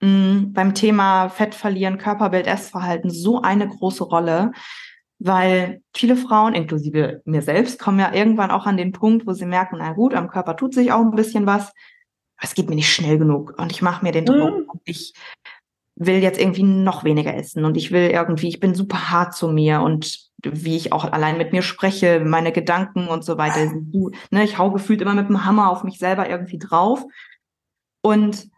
mh, 0.00 0.08
mm, 0.08 0.52
beim 0.52 0.74
Thema 0.74 1.28
Fett 1.28 1.54
verlieren, 1.54 1.98
Körperbild, 1.98 2.48
Essverhalten 2.48 3.10
so 3.10 3.42
eine 3.42 3.68
große 3.68 4.02
Rolle 4.02 4.52
weil 5.24 5.82
viele 5.94 6.16
Frauen, 6.16 6.54
inklusive 6.54 7.22
mir 7.24 7.42
selbst, 7.42 7.78
kommen 7.78 8.00
ja 8.00 8.12
irgendwann 8.12 8.50
auch 8.50 8.66
an 8.66 8.76
den 8.76 8.92
Punkt, 8.92 9.26
wo 9.26 9.32
sie 9.32 9.46
merken, 9.46 9.76
na 9.78 9.92
gut, 9.92 10.14
am 10.14 10.28
Körper 10.28 10.56
tut 10.56 10.74
sich 10.74 10.90
auch 10.90 11.00
ein 11.00 11.12
bisschen 11.12 11.46
was, 11.46 11.68
aber 12.36 12.44
es 12.44 12.54
geht 12.54 12.68
mir 12.68 12.74
nicht 12.74 12.92
schnell 12.92 13.18
genug 13.18 13.54
und 13.58 13.70
ich 13.70 13.82
mache 13.82 14.04
mir 14.04 14.12
den 14.12 14.26
Druck 14.26 14.58
mhm. 14.58 14.68
und 14.68 14.80
ich 14.84 15.14
will 15.94 16.16
jetzt 16.16 16.40
irgendwie 16.40 16.64
noch 16.64 17.04
weniger 17.04 17.34
essen 17.34 17.64
und 17.64 17.76
ich 17.76 17.92
will 17.92 18.10
irgendwie, 18.10 18.48
ich 18.48 18.58
bin 18.58 18.74
super 18.74 19.10
hart 19.10 19.34
zu 19.34 19.48
mir 19.48 19.80
und 19.82 20.32
wie 20.44 20.76
ich 20.76 20.92
auch 20.92 21.04
allein 21.04 21.38
mit 21.38 21.52
mir 21.52 21.62
spreche, 21.62 22.20
meine 22.20 22.50
Gedanken 22.50 23.06
und 23.06 23.24
so 23.24 23.38
weiter. 23.38 23.72
Ne, 24.30 24.42
ich 24.42 24.58
hau 24.58 24.72
gefühlt 24.72 25.00
immer 25.00 25.14
mit 25.14 25.28
dem 25.28 25.44
Hammer 25.44 25.70
auf 25.70 25.84
mich 25.84 25.98
selber 25.98 26.28
irgendwie 26.28 26.58
drauf. 26.58 27.04
Und 28.02 28.48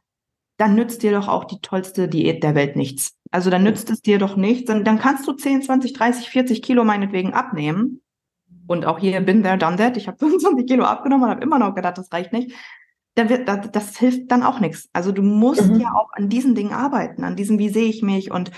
dann 0.56 0.75
nützt 0.76 1.02
dir 1.02 1.12
doch 1.12 1.28
auch 1.28 1.44
die 1.44 1.61
tollste 1.61 2.09
Diät 2.09 2.42
der 2.42 2.54
Welt 2.54 2.76
nichts. 2.76 3.18
Also 3.35 3.50
dann 3.50 3.64
nützt 3.64 3.91
es 3.91 4.00
dir 4.00 4.21
doch 4.21 4.37
nichts. 4.37 4.67
Dann, 4.67 4.85
dann 4.85 5.00
kannst 5.00 5.26
du 5.26 5.33
10, 5.33 5.62
20, 5.62 5.93
30, 5.93 6.31
40 6.31 6.62
Kilo 6.62 6.85
meinetwegen 6.85 7.35
abnehmen. 7.35 8.00
Und 8.69 8.87
auch 8.87 9.00
hier 9.00 9.21
bin 9.23 9.43
there, 9.43 9.59
done 9.59 9.75
that. 9.75 9.97
Ich 9.97 10.07
habe 10.07 10.19
25 10.21 10.69
Kilo 10.69 10.85
abgenommen 10.85 11.25
und 11.25 11.31
habe 11.31 11.43
immer 11.43 11.59
noch 11.59 11.75
gedacht, 11.75 11.99
das 11.99 12.12
reicht 12.12 12.33
nicht. 12.33 12.53
Dann 13.14 13.28
wird, 13.28 13.49
das, 13.49 13.71
das 13.71 13.97
hilft 13.97 14.30
dann 14.30 14.42
auch 14.42 14.61
nichts. 14.61 14.88
Also 14.92 15.12
du 15.12 15.23
musst 15.23 15.71
mhm. 15.71 15.80
ja 15.80 15.92
auch 15.94 16.11
an 16.12 16.28
diesen 16.28 16.54
Dingen 16.54 16.73
arbeiten, 16.73 17.23
an 17.25 17.37
diesem, 17.37 17.59
wie 17.59 17.68
sehe 17.68 17.88
ich 17.88 18.02
mich 18.02 18.33
und 18.33 18.50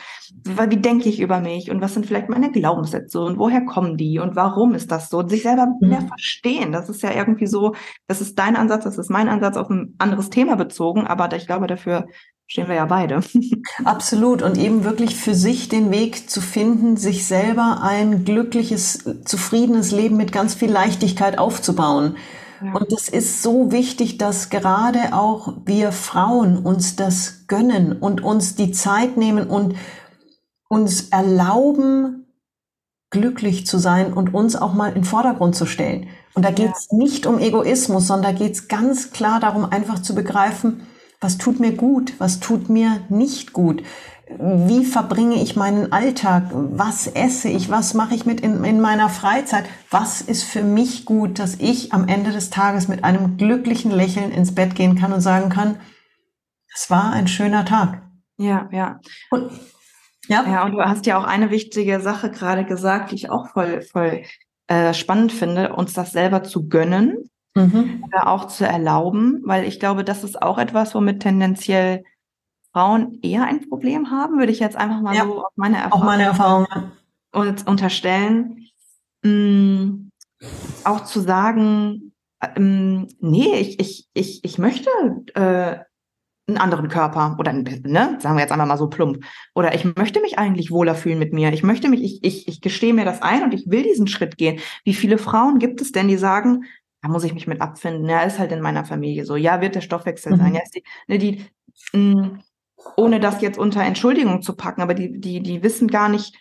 wie, 0.45 0.77
denke 0.77 1.09
ich 1.09 1.21
über 1.21 1.41
mich 1.41 1.71
und 1.71 1.81
was 1.81 1.95
sind 1.95 2.07
vielleicht 2.07 2.29
meine 2.29 2.51
Glaubenssätze 2.51 3.21
und 3.21 3.39
woher 3.39 3.65
kommen 3.67 3.97
die 3.97 4.19
und 4.19 4.35
warum 4.35 4.75
ist 4.75 4.91
das 4.91 5.11
so 5.11 5.19
und 5.19 5.29
sich 5.29 5.43
selber 5.43 5.67
mhm. 5.67 5.89
mehr 5.89 6.03
verstehen. 6.03 6.73
Das 6.73 6.89
ist 6.89 7.03
ja 7.03 7.13
irgendwie 7.13 7.47
so, 7.47 7.75
das 8.07 8.21
ist 8.21 8.39
dein 8.39 8.57
Ansatz, 8.57 8.85
das 8.85 8.99
ist 8.99 9.11
mein 9.11 9.29
Ansatz 9.29 9.57
auf 9.57 9.69
ein 9.69 9.95
anderes 9.99 10.31
Thema 10.31 10.57
bezogen, 10.57 11.07
aber 11.07 11.35
ich 11.37 11.47
glaube, 11.47 11.67
dafür 11.67 12.07
stehen 12.47 12.69
wir 12.69 12.77
ja 12.77 12.87
beide. 12.87 13.21
Absolut. 13.85 14.43
Und 14.43 14.57
eben 14.57 14.85
wirklich 14.85 15.17
für 15.17 15.35
sich 15.35 15.69
den 15.69 15.91
Weg 15.91 16.31
zu 16.31 16.41
finden, 16.41 16.97
sich 16.97 17.27
selber 17.27 17.81
ein 17.83 18.25
glückliches, 18.25 19.05
zufriedenes 19.25 19.91
Leben 19.91 20.17
mit 20.17 20.33
ganz 20.33 20.55
viel 20.55 20.71
Leichtigkeit 20.71 21.39
aufzubauen. 21.39 22.17
Und 22.61 22.93
es 22.93 23.09
ist 23.09 23.43
so 23.43 23.71
wichtig, 23.73 24.19
dass 24.19 24.51
gerade 24.51 25.13
auch 25.13 25.55
wir 25.65 25.93
Frauen 25.93 26.59
uns 26.59 26.97
das 26.97 27.47
gönnen 27.47 27.93
und 27.93 28.23
uns 28.23 28.55
die 28.55 28.73
Zeit 28.73 29.17
nehmen 29.17 29.49
und 29.49 29.75
uns 30.69 31.09
erlauben, 31.11 32.27
glücklich 33.11 33.67
zu 33.67 33.79
sein 33.79 34.13
und 34.13 34.35
uns 34.35 34.57
auch 34.57 34.75
mal 34.75 34.89
in 34.89 34.95
den 34.95 35.05
Vordergrund 35.05 35.55
zu 35.55 35.67
stellen. 35.67 36.09
Und 36.35 36.45
da 36.45 36.51
geht 36.51 36.73
es 36.75 36.89
ja. 36.91 36.99
nicht 36.99 37.27
um 37.27 37.39
Egoismus, 37.39 38.07
sondern 38.07 38.35
da 38.35 38.39
geht 38.39 38.53
es 38.53 38.69
ganz 38.69 39.11
klar 39.11 39.41
darum, 39.41 39.65
einfach 39.65 40.01
zu 40.01 40.15
begreifen, 40.15 40.87
was 41.21 41.39
tut 41.39 41.61
mir 41.61 41.73
gut, 41.73 42.15
was 42.19 42.41
tut 42.41 42.69
mir 42.69 43.01
nicht 43.09 43.53
gut 43.53 43.83
wie 44.29 44.85
verbringe 44.85 45.41
ich 45.41 45.55
meinen 45.55 45.93
Alltag, 45.93 46.51
was 46.53 47.07
esse 47.07 47.49
ich, 47.49 47.71
was 47.71 47.95
mache 47.95 48.15
ich 48.15 48.27
mit 48.27 48.41
in, 48.41 48.65
in, 48.65 48.81
meiner 48.81 49.09
Freizeit, 49.09 49.67
was 49.91 50.21
ist 50.21 50.43
für 50.43 50.63
mich 50.63 51.05
gut, 51.05 51.39
dass 51.39 51.55
ich 51.61 51.93
am 51.93 52.09
Ende 52.09 52.33
des 52.33 52.51
Tages 52.51 52.89
mit 52.89 53.05
einem 53.05 53.37
glücklichen 53.37 53.93
Lächeln 53.93 54.33
ins 54.33 54.55
Bett 54.55 54.75
gehen 54.75 54.97
kann 54.97 55.13
und 55.13 55.21
sagen 55.21 55.49
kann, 55.49 55.79
es 56.75 56.91
war 56.91 57.13
ein 57.13 57.29
schöner 57.29 57.65
Tag. 57.65 58.03
Ja, 58.37 58.69
ja. 58.73 59.01
Und, 59.31 59.51
ja. 60.27 60.45
ja, 60.45 60.65
und 60.65 60.73
du 60.73 60.81
hast 60.81 61.07
ja 61.07 61.19
auch 61.19 61.25
eine 61.25 61.51
wichtige 61.51 62.01
Sache 62.01 62.31
gerade 62.31 62.65
gesagt, 62.65 63.13
die 63.13 63.15
ich 63.15 63.31
auch 63.31 63.49
voll, 63.51 63.81
voll 63.81 64.23
äh, 64.67 64.93
spannend 64.93 65.31
finde, 65.31 65.75
uns 65.75 65.93
das 65.93 66.11
selber 66.11 66.43
zu 66.43 66.69
gönnen, 66.69 67.31
mhm. 67.55 68.05
auch 68.13 68.49
zu 68.49 68.67
erlauben, 68.67 69.41
weil 69.45 69.65
ich 69.65 69.79
glaube, 69.79 70.03
das 70.03 70.25
ist 70.25 70.43
auch 70.43 70.59
etwas, 70.59 70.97
womit 70.97 71.21
tendenziell 71.23 72.03
Frauen 72.77 73.21
eher 73.23 73.45
ein 73.45 73.67
Problem 73.71 74.11
haben, 74.11 74.39
würde 74.39 74.53
ich 74.53 74.61
jetzt 74.61 74.77
einfach 74.77 75.01
mal 75.01 75.17
ja, 75.17 75.25
so 75.25 75.47
auf 75.47 75.53
meine 75.57 75.79
Erfahrung, 75.79 76.03
auch 76.03 76.05
meine 76.05 76.25
Erfahrung. 76.25 76.67
Und 77.33 77.67
unterstellen. 77.67 78.69
Mm, 79.23 80.11
auch 80.85 81.05
zu 81.05 81.21
sagen, 81.21 82.13
ähm, 82.55 83.09
nee, 83.19 83.55
ich, 83.55 83.81
ich, 83.81 84.09
ich, 84.13 84.45
ich 84.45 84.59
möchte 84.59 84.91
äh, 85.33 85.79
einen 86.47 86.59
anderen 86.59 86.89
Körper 86.89 87.37
oder 87.39 87.55
ne, 87.55 88.19
sagen 88.21 88.37
wir 88.37 88.43
jetzt 88.43 88.53
einfach 88.53 88.67
mal 88.67 88.77
so 88.77 88.91
plump. 88.91 89.25
Oder 89.55 89.75
ich 89.75 89.87
möchte 89.97 90.21
mich 90.21 90.39
eigentlich 90.39 90.71
wohler 90.71 90.95
fühlen 90.95 91.19
mit 91.19 91.33
mir. 91.33 91.55
Ich 91.55 91.63
möchte 91.63 91.89
mich, 91.89 92.03
ich, 92.03 92.23
ich, 92.25 92.47
ich 92.47 92.61
gestehe 92.61 92.93
mir 92.93 93.07
das 93.07 93.23
ein 93.23 93.43
und 93.43 93.55
ich 93.55 93.71
will 93.71 93.85
diesen 93.85 94.07
Schritt 94.07 94.37
gehen. 94.37 94.61
Wie 94.85 94.93
viele 94.93 95.17
Frauen 95.17 95.59
gibt 95.61 95.81
es 95.81 95.93
denn, 95.93 96.09
die 96.09 96.19
sagen, 96.19 96.67
da 97.01 97.09
muss 97.09 97.25
ich 97.25 97.33
mich 97.33 97.47
mit 97.47 97.63
abfinden. 97.63 98.07
Ja, 98.07 98.21
ist 98.21 98.39
halt 98.39 98.53
in 98.53 98.61
meiner 98.61 98.85
Familie 98.85 99.25
so. 99.25 99.37
Ja, 99.37 99.63
wird 99.63 99.77
der 99.77 99.81
Stoffwechsel 99.81 100.35
mhm. 100.35 100.37
sein. 100.37 100.55
Ja, 100.55 100.61
ist 100.63 100.75
die, 100.75 100.85
ne, 101.09 101.17
die, 101.17 101.47
mh, 101.95 102.23
mm, 102.23 102.43
ohne 102.97 103.21
das 103.21 103.41
jetzt 103.41 103.59
unter 103.59 103.83
Entschuldigung 103.83 104.43
zu 104.43 104.55
packen, 104.55 104.83
aber 104.83 104.95
die, 104.95 105.21
die, 105.21 105.43
die 105.43 105.63
wissen 105.63 105.89
gar 105.89 106.09
nicht, 106.09 106.37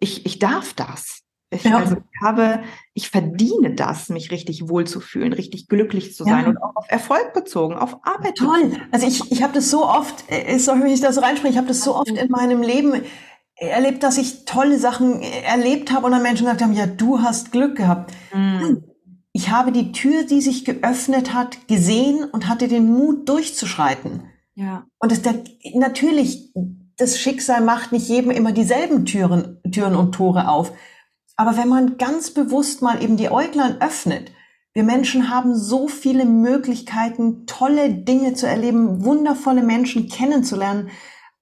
ich, 0.00 0.26
ich 0.26 0.38
darf 0.38 0.74
das. 0.74 1.22
Ich, 1.50 1.64
ja. 1.64 1.76
also 1.76 1.96
ich 1.96 2.20
habe, 2.22 2.62
ich 2.94 3.10
verdiene 3.10 3.74
das, 3.74 4.08
mich 4.08 4.30
richtig 4.30 4.68
wohlzufühlen, 4.68 5.32
richtig 5.32 5.68
glücklich 5.68 6.14
zu 6.14 6.24
sein 6.24 6.44
ja. 6.44 6.48
und 6.48 6.56
auch 6.56 6.74
auf 6.76 6.86
Erfolg 6.88 7.34
bezogen, 7.34 7.74
auf 7.74 7.98
Arbeit. 8.04 8.36
Toll. 8.36 8.72
Also 8.90 9.06
ich, 9.06 9.30
ich 9.30 9.42
habe 9.42 9.52
das 9.52 9.70
so 9.70 9.84
oft, 9.84 10.24
äh, 10.28 10.58
sorry, 10.58 10.80
wenn 10.80 10.92
ich 10.92 11.02
da 11.02 11.12
so 11.12 11.20
reinspreche, 11.20 11.52
ich 11.52 11.58
habe 11.58 11.68
das 11.68 11.84
so 11.84 11.94
oft 11.94 12.08
in 12.08 12.30
meinem 12.30 12.62
Leben 12.62 13.02
erlebt, 13.56 14.02
dass 14.02 14.18
ich 14.18 14.44
tolle 14.46 14.78
Sachen 14.78 15.20
erlebt 15.22 15.92
habe 15.92 16.06
und 16.06 16.12
dann 16.12 16.22
Menschen 16.22 16.44
gesagt 16.44 16.62
haben, 16.62 16.72
ja, 16.72 16.86
du 16.86 17.20
hast 17.20 17.52
Glück 17.52 17.76
gehabt. 17.76 18.12
Mhm. 18.34 18.84
Ich 19.32 19.50
habe 19.50 19.72
die 19.72 19.92
Tür, 19.92 20.24
die 20.24 20.40
sich 20.40 20.64
geöffnet 20.64 21.32
hat, 21.32 21.68
gesehen 21.68 22.24
und 22.24 22.48
hatte 22.48 22.68
den 22.68 22.90
Mut 22.90 23.28
durchzuschreiten. 23.28 24.28
Ja. 24.54 24.86
Und 24.98 25.12
das, 25.12 25.22
der, 25.22 25.42
natürlich, 25.74 26.52
das 26.96 27.18
Schicksal 27.18 27.60
macht 27.62 27.92
nicht 27.92 28.08
jedem 28.08 28.30
immer 28.30 28.52
dieselben 28.52 29.04
Türen, 29.06 29.60
Türen 29.70 29.96
und 29.96 30.12
Tore 30.12 30.48
auf. 30.48 30.72
Aber 31.36 31.56
wenn 31.56 31.68
man 31.68 31.96
ganz 31.96 32.30
bewusst 32.30 32.82
mal 32.82 33.02
eben 33.02 33.16
die 33.16 33.30
Äuglein 33.30 33.80
öffnet, 33.80 34.32
wir 34.74 34.84
Menschen 34.84 35.28
haben 35.28 35.54
so 35.54 35.86
viele 35.86 36.24
Möglichkeiten, 36.24 37.46
tolle 37.46 37.92
Dinge 37.92 38.34
zu 38.34 38.46
erleben, 38.46 39.04
wundervolle 39.04 39.62
Menschen 39.62 40.08
kennenzulernen. 40.08 40.90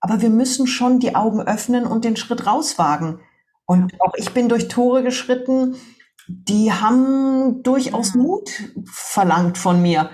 Aber 0.01 0.21
wir 0.21 0.31
müssen 0.31 0.67
schon 0.67 0.99
die 0.99 1.15
Augen 1.15 1.41
öffnen 1.41 1.87
und 1.87 2.05
den 2.05 2.17
Schritt 2.17 2.47
rauswagen. 2.47 3.21
Und 3.67 3.93
auch 4.01 4.15
ich 4.17 4.31
bin 4.31 4.49
durch 4.49 4.67
Tore 4.67 5.05
geschritten, 5.05 5.77
die 6.27 6.73
haben 6.73 7.63
durchaus 7.63 8.15
Mut 8.15 8.51
verlangt 8.85 9.59
von 9.59 9.81
mir. 9.81 10.11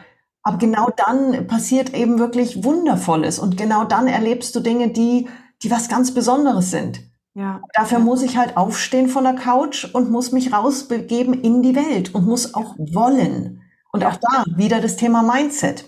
Aber 0.46 0.59
genau 0.59 0.90
dann 0.96 1.48
passiert 1.48 1.92
eben 1.92 2.20
wirklich 2.20 2.62
Wundervolles 2.62 3.40
und 3.40 3.56
genau 3.56 3.82
dann 3.82 4.06
erlebst 4.06 4.54
du 4.54 4.61
Dinge, 4.61 4.90
die, 4.90 5.28
die 5.64 5.72
was 5.72 5.88
ganz 5.88 6.14
Besonderes 6.14 6.70
sind. 6.70 7.00
Ja. 7.35 7.62
Dafür 7.74 7.98
muss 7.98 8.22
ich 8.22 8.37
halt 8.37 8.56
aufstehen 8.56 9.09
von 9.09 9.24
der 9.24 9.35
Couch 9.35 9.92
und 9.92 10.12
muss 10.12 10.30
mich 10.30 10.52
rausbegeben 10.52 11.35
in 11.35 11.62
die 11.62 11.74
Welt 11.74 12.14
und 12.14 12.28
muss 12.28 12.54
auch 12.54 12.76
wollen. 12.78 13.61
Und 13.90 14.04
auch 14.04 14.14
da 14.14 14.44
wieder 14.54 14.80
das 14.80 14.94
Thema 14.94 15.24
Mindset. 15.24 15.85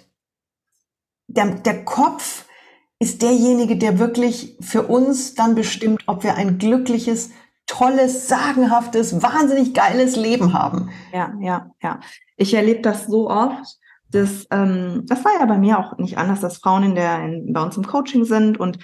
Der, 1.29 1.55
der 1.55 1.85
Kopf 1.85 2.45
ist 2.99 3.23
derjenige, 3.23 3.77
der 3.77 4.01
wirklich 4.01 4.57
für 4.61 4.89
uns 4.89 5.37
dann 5.37 5.55
bestimmt, 5.55 6.03
ob 6.09 6.25
wir 6.25 6.35
ein 6.35 6.59
glückliches, 6.59 7.31
tolles, 7.67 8.27
sagenhaftes, 8.27 9.23
wahnsinnig 9.23 9.73
geiles 9.73 10.17
Leben 10.17 10.53
haben. 10.53 10.91
Ja, 11.13 11.33
ja, 11.41 11.71
ja. 11.81 12.01
Ich 12.37 12.55
erlebe 12.55 12.81
das 12.81 13.07
so 13.07 13.31
oft 13.31 13.79
das, 14.11 14.47
ähm, 14.51 15.05
das 15.07 15.25
war 15.25 15.33
ja 15.39 15.47
bei 15.47 15.59
mir 15.59 15.79
auch 15.79 15.99
nicht 15.99 16.19
anders, 16.19 16.41
dass 16.41 16.59
Frauen 16.59 16.83
in 16.83 16.95
der, 16.95 17.23
in, 17.23 17.53
bei 17.53 17.63
uns 17.63 17.77
im 17.77 17.87
Coaching 17.87 18.25
sind 18.25 18.59
und 18.59 18.79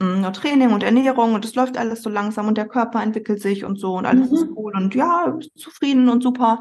mh, 0.00 0.28
mm, 0.28 0.32
Training 0.32 0.72
und 0.72 0.82
Ernährung 0.82 1.34
und 1.34 1.44
es 1.44 1.54
läuft 1.54 1.78
alles 1.78 2.02
so 2.02 2.10
langsam 2.10 2.48
und 2.48 2.58
der 2.58 2.68
Körper 2.68 3.02
entwickelt 3.02 3.40
sich 3.40 3.64
und 3.64 3.78
so 3.78 3.96
und 3.96 4.06
alles 4.06 4.30
mhm. 4.30 4.36
ist 4.36 4.46
cool 4.56 4.72
und 4.76 4.94
ja, 4.94 5.38
zufrieden 5.56 6.08
und 6.08 6.22
super. 6.22 6.60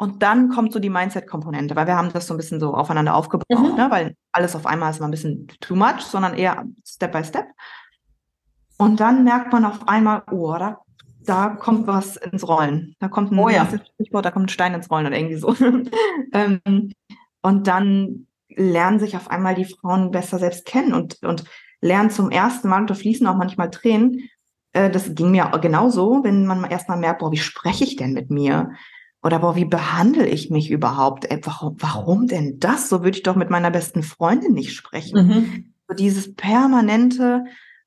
Und 0.00 0.22
dann 0.22 0.48
kommt 0.48 0.72
so 0.72 0.78
die 0.78 0.90
Mindset-Komponente, 0.90 1.74
weil 1.74 1.88
wir 1.88 1.96
haben 1.96 2.12
das 2.12 2.28
so 2.28 2.34
ein 2.34 2.36
bisschen 2.36 2.60
so 2.60 2.72
aufeinander 2.72 3.16
aufgebaut, 3.16 3.48
mhm. 3.50 3.74
ne? 3.74 3.88
weil 3.90 4.14
alles 4.30 4.54
auf 4.54 4.64
einmal 4.64 4.90
ist 4.90 5.00
mal 5.00 5.08
ein 5.08 5.12
bisschen 5.12 5.48
too 5.60 5.74
much, 5.74 6.02
sondern 6.02 6.34
eher 6.34 6.64
Step 6.86 7.12
by 7.12 7.24
Step. 7.24 7.46
Und 8.76 9.00
dann 9.00 9.24
merkt 9.24 9.52
man 9.52 9.64
auf 9.64 9.88
einmal, 9.88 10.22
oh, 10.30 10.54
da, 10.56 10.78
da 11.24 11.48
kommt 11.48 11.88
was 11.88 12.16
ins 12.16 12.46
Rollen. 12.46 12.94
Da 13.00 13.08
kommt 13.08 13.32
ein, 13.32 13.38
oh 13.40 13.48
ja. 13.48 13.66
da 14.22 14.30
kommt 14.30 14.46
ein 14.46 14.48
Stein 14.48 14.72
ins 14.72 14.88
Rollen 14.88 15.06
oder 15.06 15.16
irgendwie 15.16 15.36
so. 15.36 15.52
ähm, 16.32 16.92
und 17.42 17.66
dann 17.66 18.26
lernen 18.48 18.98
sich 18.98 19.16
auf 19.16 19.30
einmal 19.30 19.54
die 19.54 19.64
Frauen 19.64 20.10
besser 20.10 20.38
selbst 20.38 20.64
kennen 20.64 20.92
und, 20.92 21.22
und 21.22 21.44
lernen 21.80 22.10
zum 22.10 22.30
ersten 22.30 22.68
Mal, 22.68 22.80
und 22.80 22.90
da 22.90 22.94
fließen 22.94 23.26
auch 23.26 23.36
manchmal 23.36 23.70
Tränen. 23.70 24.28
Äh, 24.72 24.90
das 24.90 25.14
ging 25.14 25.30
mir 25.30 25.50
genauso, 25.60 26.24
wenn 26.24 26.46
man 26.46 26.64
erstmal 26.64 26.98
merkt, 26.98 27.20
boah, 27.20 27.32
wie 27.32 27.38
spreche 27.38 27.84
ich 27.84 27.96
denn 27.96 28.12
mit 28.12 28.30
mir? 28.30 28.72
Oder 29.22 29.40
boah, 29.40 29.56
wie 29.56 29.64
behandle 29.64 30.26
ich 30.26 30.50
mich 30.50 30.70
überhaupt? 30.70 31.30
Ey, 31.30 31.40
warum, 31.44 31.76
warum 31.78 32.26
denn 32.26 32.58
das? 32.58 32.88
So 32.88 33.02
würde 33.02 33.16
ich 33.16 33.22
doch 33.22 33.36
mit 33.36 33.50
meiner 33.50 33.70
besten 33.70 34.02
Freundin 34.02 34.52
nicht 34.52 34.74
sprechen. 34.74 35.26
Mhm. 35.26 35.74
So 35.88 35.94
dieses 35.94 36.34
permanente, 36.34 37.44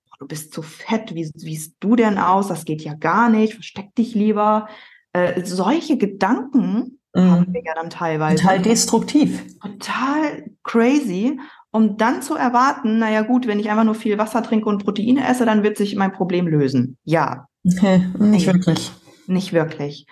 boah, 0.10 0.18
du 0.20 0.28
bist 0.28 0.54
zu 0.54 0.62
fett, 0.62 1.16
wie 1.16 1.30
siehst 1.34 1.76
du 1.80 1.96
denn 1.96 2.18
aus? 2.18 2.48
Das 2.48 2.66
geht 2.66 2.82
ja 2.82 2.94
gar 2.94 3.30
nicht, 3.30 3.54
versteck 3.54 3.96
dich 3.96 4.14
lieber. 4.14 4.68
Äh, 5.14 5.44
solche 5.46 5.98
Gedanken 5.98 7.00
haben 7.16 7.46
mhm. 7.48 7.54
wir 7.54 7.64
ja 7.64 7.74
dann 7.76 7.90
teilweise. 7.90 8.42
Total 8.42 8.62
destruktiv. 8.62 9.44
Total 9.60 10.46
crazy. 10.64 11.40
Um 11.72 11.98
dann 11.98 12.22
zu 12.22 12.36
erwarten, 12.36 13.00
naja 13.00 13.22
gut, 13.22 13.48
wenn 13.48 13.60
ich 13.60 13.70
einfach 13.70 13.86
nur 13.86 13.96
viel 13.96 14.18
Wasser 14.18 14.44
trinke 14.44 14.68
und 14.68 14.84
Proteine 14.84 15.26
esse, 15.28 15.46
dann 15.46 15.64
wird 15.64 15.78
sich 15.78 15.96
mein 15.96 16.12
Problem 16.12 16.48
lösen. 16.48 16.98
Ja. 17.04 17.48
Okay, 17.66 18.00
nicht 18.18 18.48
nee, 18.48 18.54
wirklich. 18.54 18.92
Nicht 19.28 19.54
wirklich. 19.54 20.06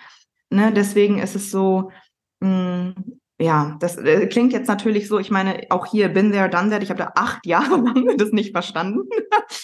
Ne, 0.48 0.72
deswegen 0.72 1.18
ist 1.18 1.36
es 1.36 1.50
so, 1.50 1.90
mh, 2.40 2.48
mm, 2.48 2.94
ja, 3.40 3.76
das 3.80 3.96
äh, 3.96 4.26
klingt 4.26 4.52
jetzt 4.52 4.68
natürlich 4.68 5.08
so, 5.08 5.18
ich 5.18 5.30
meine, 5.30 5.66
auch 5.70 5.86
hier, 5.86 6.08
bin 6.08 6.30
there, 6.30 6.50
done 6.50 6.70
that, 6.70 6.82
ich 6.82 6.90
habe 6.90 6.98
da 6.98 7.12
acht 7.14 7.46
Jahre 7.46 7.76
lang 7.82 8.16
das 8.18 8.32
nicht 8.32 8.52
verstanden. 8.52 9.08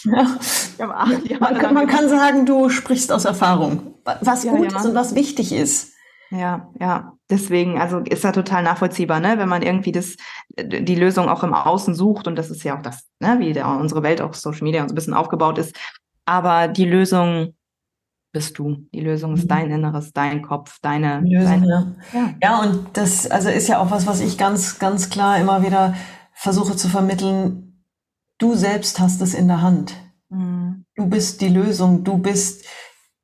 Ja. 0.03 0.37
Ich 0.39 0.81
habe 0.81 0.95
acht 0.95 1.27
Jahre 1.29 1.41
man, 1.41 1.57
kann, 1.57 1.73
man 1.73 1.87
kann 1.87 2.09
sagen, 2.09 2.45
du 2.45 2.69
sprichst 2.69 3.11
aus 3.11 3.25
Erfahrung, 3.25 3.95
was 4.03 4.43
ja, 4.43 4.51
gut 4.51 4.71
ja. 4.71 4.79
ist 4.79 4.85
und 4.85 4.95
was 4.95 5.15
wichtig 5.15 5.51
ist. 5.51 5.93
Ja, 6.29 6.69
ja. 6.79 7.13
Deswegen, 7.29 7.79
also 7.79 7.99
ist 7.99 8.23
ja 8.23 8.31
total 8.31 8.63
nachvollziehbar, 8.63 9.19
ne? 9.19 9.37
wenn 9.37 9.49
man 9.49 9.61
irgendwie 9.61 9.91
das, 9.91 10.15
die 10.57 10.95
Lösung 10.95 11.27
auch 11.29 11.43
im 11.43 11.53
Außen 11.53 11.93
sucht. 11.93 12.27
Und 12.27 12.35
das 12.35 12.49
ist 12.49 12.63
ja 12.63 12.77
auch 12.77 12.81
das, 12.81 13.07
ne? 13.19 13.37
wie 13.39 13.53
der, 13.53 13.67
unsere 13.67 14.03
Welt 14.03 14.21
auch 14.21 14.33
Social 14.33 14.63
Media 14.63 14.81
und 14.81 14.89
so 14.89 14.93
ein 14.93 14.95
bisschen 14.95 15.13
aufgebaut 15.13 15.57
ist. 15.57 15.75
Aber 16.25 16.67
die 16.67 16.85
Lösung 16.85 17.53
bist 18.33 18.59
du. 18.59 18.77
Die 18.93 18.99
Lösung 18.99 19.33
ist 19.33 19.45
mhm. 19.45 19.47
dein 19.47 19.71
Inneres, 19.71 20.13
dein 20.13 20.41
Kopf, 20.41 20.79
deine 20.81 21.21
Lösung. 21.21 21.61
Deine, 21.61 21.95
ja. 22.13 22.19
ja. 22.19 22.33
ja, 22.41 22.61
und 22.61 22.89
das 22.93 23.29
also 23.29 23.49
ist 23.49 23.67
ja 23.67 23.79
auch 23.79 23.91
was, 23.91 24.05
was 24.05 24.19
ich 24.19 24.37
ganz, 24.37 24.79
ganz 24.79 25.09
klar 25.09 25.39
immer 25.39 25.63
wieder 25.63 25.95
versuche 26.33 26.75
zu 26.75 26.87
vermitteln. 26.87 27.83
Du 28.37 28.53
selbst 28.53 28.99
hast 28.99 29.21
es 29.21 29.33
in 29.33 29.47
der 29.47 29.61
Hand. 29.61 29.95
Mhm. 30.29 30.85
Du 30.95 31.07
bist 31.07 31.41
die 31.41 31.49
Lösung. 31.49 32.03
Du 32.03 32.17
bist 32.17 32.65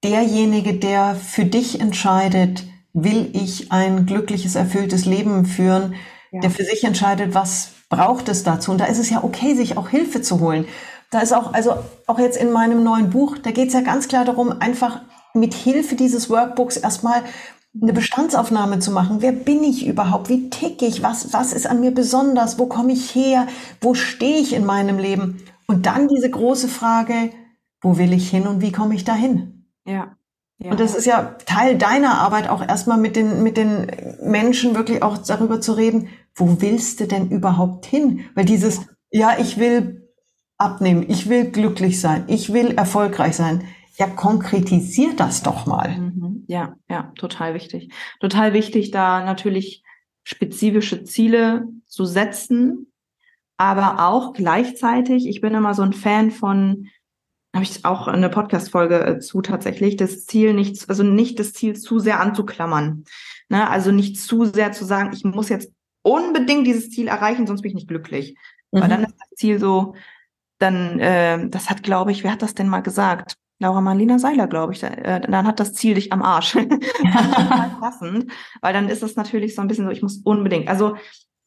derjenige, 0.04 0.74
der 0.74 1.16
für 1.16 1.46
dich 1.46 1.80
entscheidet, 1.80 2.64
will 2.94 3.32
ich 3.34 3.72
ein 3.72 4.06
glückliches, 4.06 4.56
erfülltes 4.56 5.06
Leben 5.06 5.46
führen, 5.46 5.96
ja. 6.32 6.42
der 6.42 6.52
für 6.52 6.64
sich 6.64 6.84
entscheidet, 6.84 7.34
was 7.34 7.72
braucht 7.90 8.30
es 8.30 8.44
dazu. 8.44 8.72
Und 8.72 8.80
da 8.80 8.86
ist 8.86 9.00
es 9.00 9.10
ja 9.10 9.24
okay, 9.24 9.56
sich 9.56 9.78
auch 9.78 9.90
Hilfe 9.90 10.22
zu 10.22 10.40
holen. 10.40 10.66
Da 11.12 11.20
ist 11.20 11.34
auch, 11.34 11.54
also 11.54 11.76
auch 12.08 12.20
jetzt 12.20 12.38
in 12.38 12.52
meinem 12.52 12.84
neuen 12.84 13.10
Buch, 13.10 13.38
da 13.38 13.52
geht 13.52 13.68
es 13.68 13.74
ja 13.74 13.82
ganz 13.82 14.08
klar 14.08 14.26
darum, 14.26 14.62
einfach 14.62 15.02
mit 15.34 15.54
Hilfe 15.54 15.96
dieses 15.96 16.30
Workbooks 16.30 16.78
erstmal 16.78 17.24
eine 17.82 17.94
Bestandsaufnahme 17.94 18.80
zu 18.80 18.92
machen. 18.92 19.22
Wer 19.22 19.32
bin 19.32 19.64
ich 19.64 19.88
überhaupt? 19.88 20.30
Wie 20.30 20.50
tick 20.50 20.82
ich? 20.82 21.02
Was, 21.02 21.34
was 21.34 21.54
ist 21.54 21.66
an 21.66 21.80
mir 21.80 21.92
besonders? 21.92 22.60
Wo 22.60 22.68
komme 22.68 22.94
ich 22.94 23.16
her? 23.16 23.48
Wo 23.82 23.96
stehe 23.96 24.40
ich 24.40 24.54
in 24.54 24.66
meinem 24.66 25.00
Leben? 25.00 25.44
Und 25.68 25.88
dann 25.88 26.08
diese 26.08 26.30
große 26.30 26.68
Frage, 26.68 27.32
wo 27.82 27.98
will 27.98 28.14
ich 28.14 28.30
hin 28.30 28.48
und 28.48 28.62
wie 28.62 28.72
komme 28.72 28.94
ich 28.96 29.04
dahin? 29.04 29.66
Ja. 29.86 30.16
Ja. 30.64 30.72
Und 30.72 30.80
das 30.80 30.96
ist 30.96 31.06
ja 31.06 31.36
Teil 31.46 31.78
deiner 31.78 32.20
Arbeit, 32.20 32.50
auch 32.50 32.66
erstmal 32.66 32.98
mit 32.98 33.16
den, 33.16 33.44
mit 33.44 33.58
den 33.58 33.92
Menschen 34.24 34.76
wirklich 34.76 35.04
auch 35.04 35.18
darüber 35.18 35.60
zu 35.60 35.74
reden, 35.74 36.10
wo 36.36 36.62
willst 36.62 37.00
du 37.00 37.08
denn 37.08 37.30
überhaupt 37.30 37.86
hin? 37.86 38.22
Weil 38.34 38.46
dieses, 38.46 38.82
ja, 39.12 39.38
ich 39.38 39.58
will 39.58 40.10
abnehmen, 40.58 41.06
ich 41.08 41.28
will 41.30 41.52
glücklich 41.52 42.00
sein, 42.00 42.24
ich 42.28 42.54
will 42.54 42.72
erfolgreich 42.72 43.36
sein. 43.36 43.66
Ja, 43.98 44.08
konkretisiert 44.08 45.20
das 45.20 45.44
doch 45.44 45.68
mal. 45.68 45.98
Mhm. 45.98 46.46
Ja, 46.48 46.76
ja, 46.90 47.12
total 47.18 47.54
wichtig. 47.54 47.94
Total 48.20 48.54
wichtig, 48.54 48.90
da 48.92 49.24
natürlich 49.24 49.84
spezifische 50.24 51.04
Ziele 51.04 51.68
zu 51.86 52.06
setzen, 52.06 52.88
aber 53.58 54.08
auch 54.08 54.34
gleichzeitig, 54.34 55.28
ich 55.28 55.42
bin 55.42 55.54
immer 55.54 55.74
so 55.74 55.84
ein 55.84 55.94
Fan 55.94 56.32
von, 56.32 56.88
habe 57.54 57.64
ich 57.64 57.86
auch 57.86 58.08
eine 58.08 58.30
Podcast-Folge 58.30 59.06
äh, 59.06 59.20
zu 59.20 59.42
tatsächlich, 59.42 59.96
das 59.96 60.26
Ziel 60.26 60.54
nicht, 60.54 60.90
also 60.90 61.04
nicht 61.04 61.40
das 61.40 61.54
Ziel 61.54 61.76
zu 61.76 62.00
sehr 62.00 62.20
anzuklammern. 62.20 63.06
Ne? 63.50 63.70
Also 63.70 63.92
nicht 63.92 64.20
zu 64.20 64.46
sehr 64.46 64.72
zu 64.72 64.86
sagen, 64.86 65.12
ich 65.14 65.24
muss 65.24 65.50
jetzt 65.50 65.72
unbedingt 66.02 66.66
dieses 66.66 66.90
Ziel 66.90 67.08
erreichen, 67.08 67.46
sonst 67.46 67.62
bin 67.62 67.70
ich 67.70 67.76
nicht 67.76 67.88
glücklich. 67.88 68.36
Mhm. 68.72 68.82
Weil 68.82 68.90
dann 68.90 69.04
ist 69.04 69.16
das 69.20 69.30
Ziel 69.38 69.60
so, 69.60 69.94
dann, 70.58 71.00
äh, 71.00 71.48
das 71.50 71.70
hat, 71.70 71.84
glaube 71.84 72.12
ich, 72.12 72.24
wer 72.24 72.32
hat 72.32 72.42
das 72.42 72.56
denn 72.56 72.68
mal 72.68 72.82
gesagt? 72.82 73.38
Laura 73.60 73.82
Marlina 73.82 74.18
Seiler, 74.18 74.48
glaube 74.48 74.74
ich, 74.74 74.84
äh, 74.84 75.22
dann 75.22 75.46
hat 75.48 75.60
das 75.60 75.74
Ziel 75.74 75.94
dich 75.94 76.12
am 76.12 76.24
Arsch. 76.24 76.58
passend, 77.80 78.32
weil 78.62 78.74
dann 78.74 78.90
ist 78.90 79.04
es 79.04 79.16
natürlich 79.16 79.56
so 79.56 79.62
ein 79.62 79.68
bisschen 79.68 79.86
so, 79.86 79.92
ich 79.92 80.02
muss 80.02 80.18
unbedingt, 80.24 80.68
also 80.68 80.98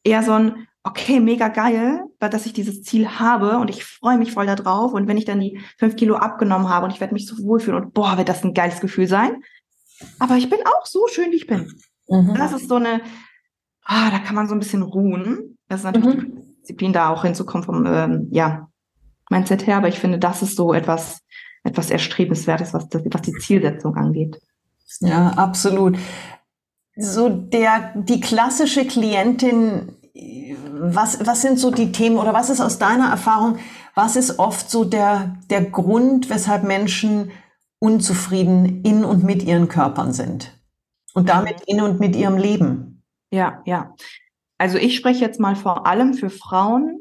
eher 0.03 0.23
so 0.23 0.31
ein, 0.31 0.66
okay, 0.87 1.19
mega 1.19 1.49
geil, 1.49 2.05
dass 2.19 2.45
ich 2.45 2.53
dieses 2.53 2.81
Ziel 2.83 3.19
habe 3.19 3.57
und 3.57 3.69
ich 3.69 3.83
freue 3.83 4.17
mich 4.17 4.31
voll 4.31 4.45
darauf 4.45 4.93
und 4.93 5.07
wenn 5.07 5.17
ich 5.17 5.25
dann 5.25 5.39
die 5.39 5.59
fünf 5.77 5.95
Kilo 5.95 6.15
abgenommen 6.15 6.69
habe 6.69 6.85
und 6.85 6.91
ich 6.93 6.99
werde 6.99 7.13
mich 7.13 7.27
so 7.27 7.37
wohlfühlen 7.43 7.83
und 7.83 7.93
boah, 7.93 8.17
wird 8.17 8.29
das 8.29 8.43
ein 8.43 8.53
geiles 8.53 8.79
Gefühl 8.79 9.07
sein. 9.07 9.43
Aber 10.19 10.35
ich 10.35 10.49
bin 10.49 10.59
auch 10.65 10.85
so 10.85 11.07
schön, 11.07 11.31
wie 11.31 11.37
ich 11.37 11.47
bin. 11.47 11.71
Mhm. 12.07 12.35
Das 12.35 12.53
ist 12.53 12.69
so 12.69 12.75
eine, 12.75 13.01
ah, 13.83 14.09
da 14.11 14.19
kann 14.19 14.35
man 14.35 14.47
so 14.47 14.55
ein 14.55 14.59
bisschen 14.59 14.83
ruhen. 14.83 15.57
Das 15.67 15.81
ist 15.81 15.85
natürlich 15.85 16.17
mhm. 16.17 16.35
die 16.35 16.55
Disziplin, 16.61 16.93
da 16.93 17.09
auch 17.09 17.23
hinzukommen 17.23 17.65
vom, 17.65 17.85
ähm, 17.85 18.27
ja, 18.31 18.67
Mindset 19.29 19.67
her, 19.67 19.77
aber 19.77 19.89
ich 19.89 19.99
finde, 19.99 20.19
das 20.19 20.41
ist 20.41 20.55
so 20.55 20.73
etwas, 20.73 21.19
etwas 21.63 21.89
Erstrebenswertes, 21.89 22.73
was, 22.73 22.87
das, 22.87 23.01
was 23.05 23.21
die 23.23 23.33
Zielsetzung 23.33 23.95
angeht. 23.95 24.39
Ja, 25.01 25.31
absolut. 25.31 25.97
So 26.95 27.27
der, 27.27 27.93
die 27.95 28.21
klassische 28.21 28.85
Klientin, 28.85 29.97
was, 30.79 31.25
was 31.25 31.41
sind 31.41 31.59
so 31.59 31.71
die 31.71 31.91
Themen 31.91 32.17
oder 32.17 32.33
was 32.33 32.49
ist 32.49 32.61
aus 32.61 32.79
deiner 32.79 33.09
Erfahrung, 33.09 33.59
was 33.95 34.15
ist 34.15 34.39
oft 34.39 34.69
so 34.69 34.83
der, 34.85 35.37
der 35.49 35.63
Grund, 35.63 36.29
weshalb 36.29 36.63
Menschen 36.63 37.31
unzufrieden 37.79 38.83
in 38.83 39.03
und 39.03 39.23
mit 39.23 39.43
ihren 39.43 39.67
Körpern 39.67 40.13
sind? 40.13 40.53
Und 41.13 41.29
damit 41.29 41.61
in 41.65 41.81
und 41.81 41.99
mit 41.99 42.15
ihrem 42.15 42.37
Leben? 42.37 43.03
Ja, 43.31 43.61
ja. 43.65 43.95
Also 44.57 44.77
ich 44.77 44.95
spreche 44.95 45.23
jetzt 45.23 45.39
mal 45.39 45.55
vor 45.55 45.87
allem 45.87 46.13
für 46.13 46.29
Frauen, 46.29 46.99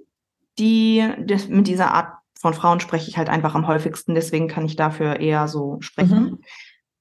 die 0.58 1.06
das, 1.26 1.48
mit 1.48 1.66
dieser 1.66 1.92
Art 1.92 2.16
von 2.38 2.54
Frauen 2.54 2.80
spreche 2.80 3.08
ich 3.08 3.18
halt 3.18 3.28
einfach 3.28 3.54
am 3.54 3.66
häufigsten, 3.66 4.14
deswegen 4.14 4.48
kann 4.48 4.66
ich 4.66 4.76
dafür 4.76 5.20
eher 5.20 5.48
so 5.48 5.78
sprechen, 5.80 6.22
mhm. 6.22 6.38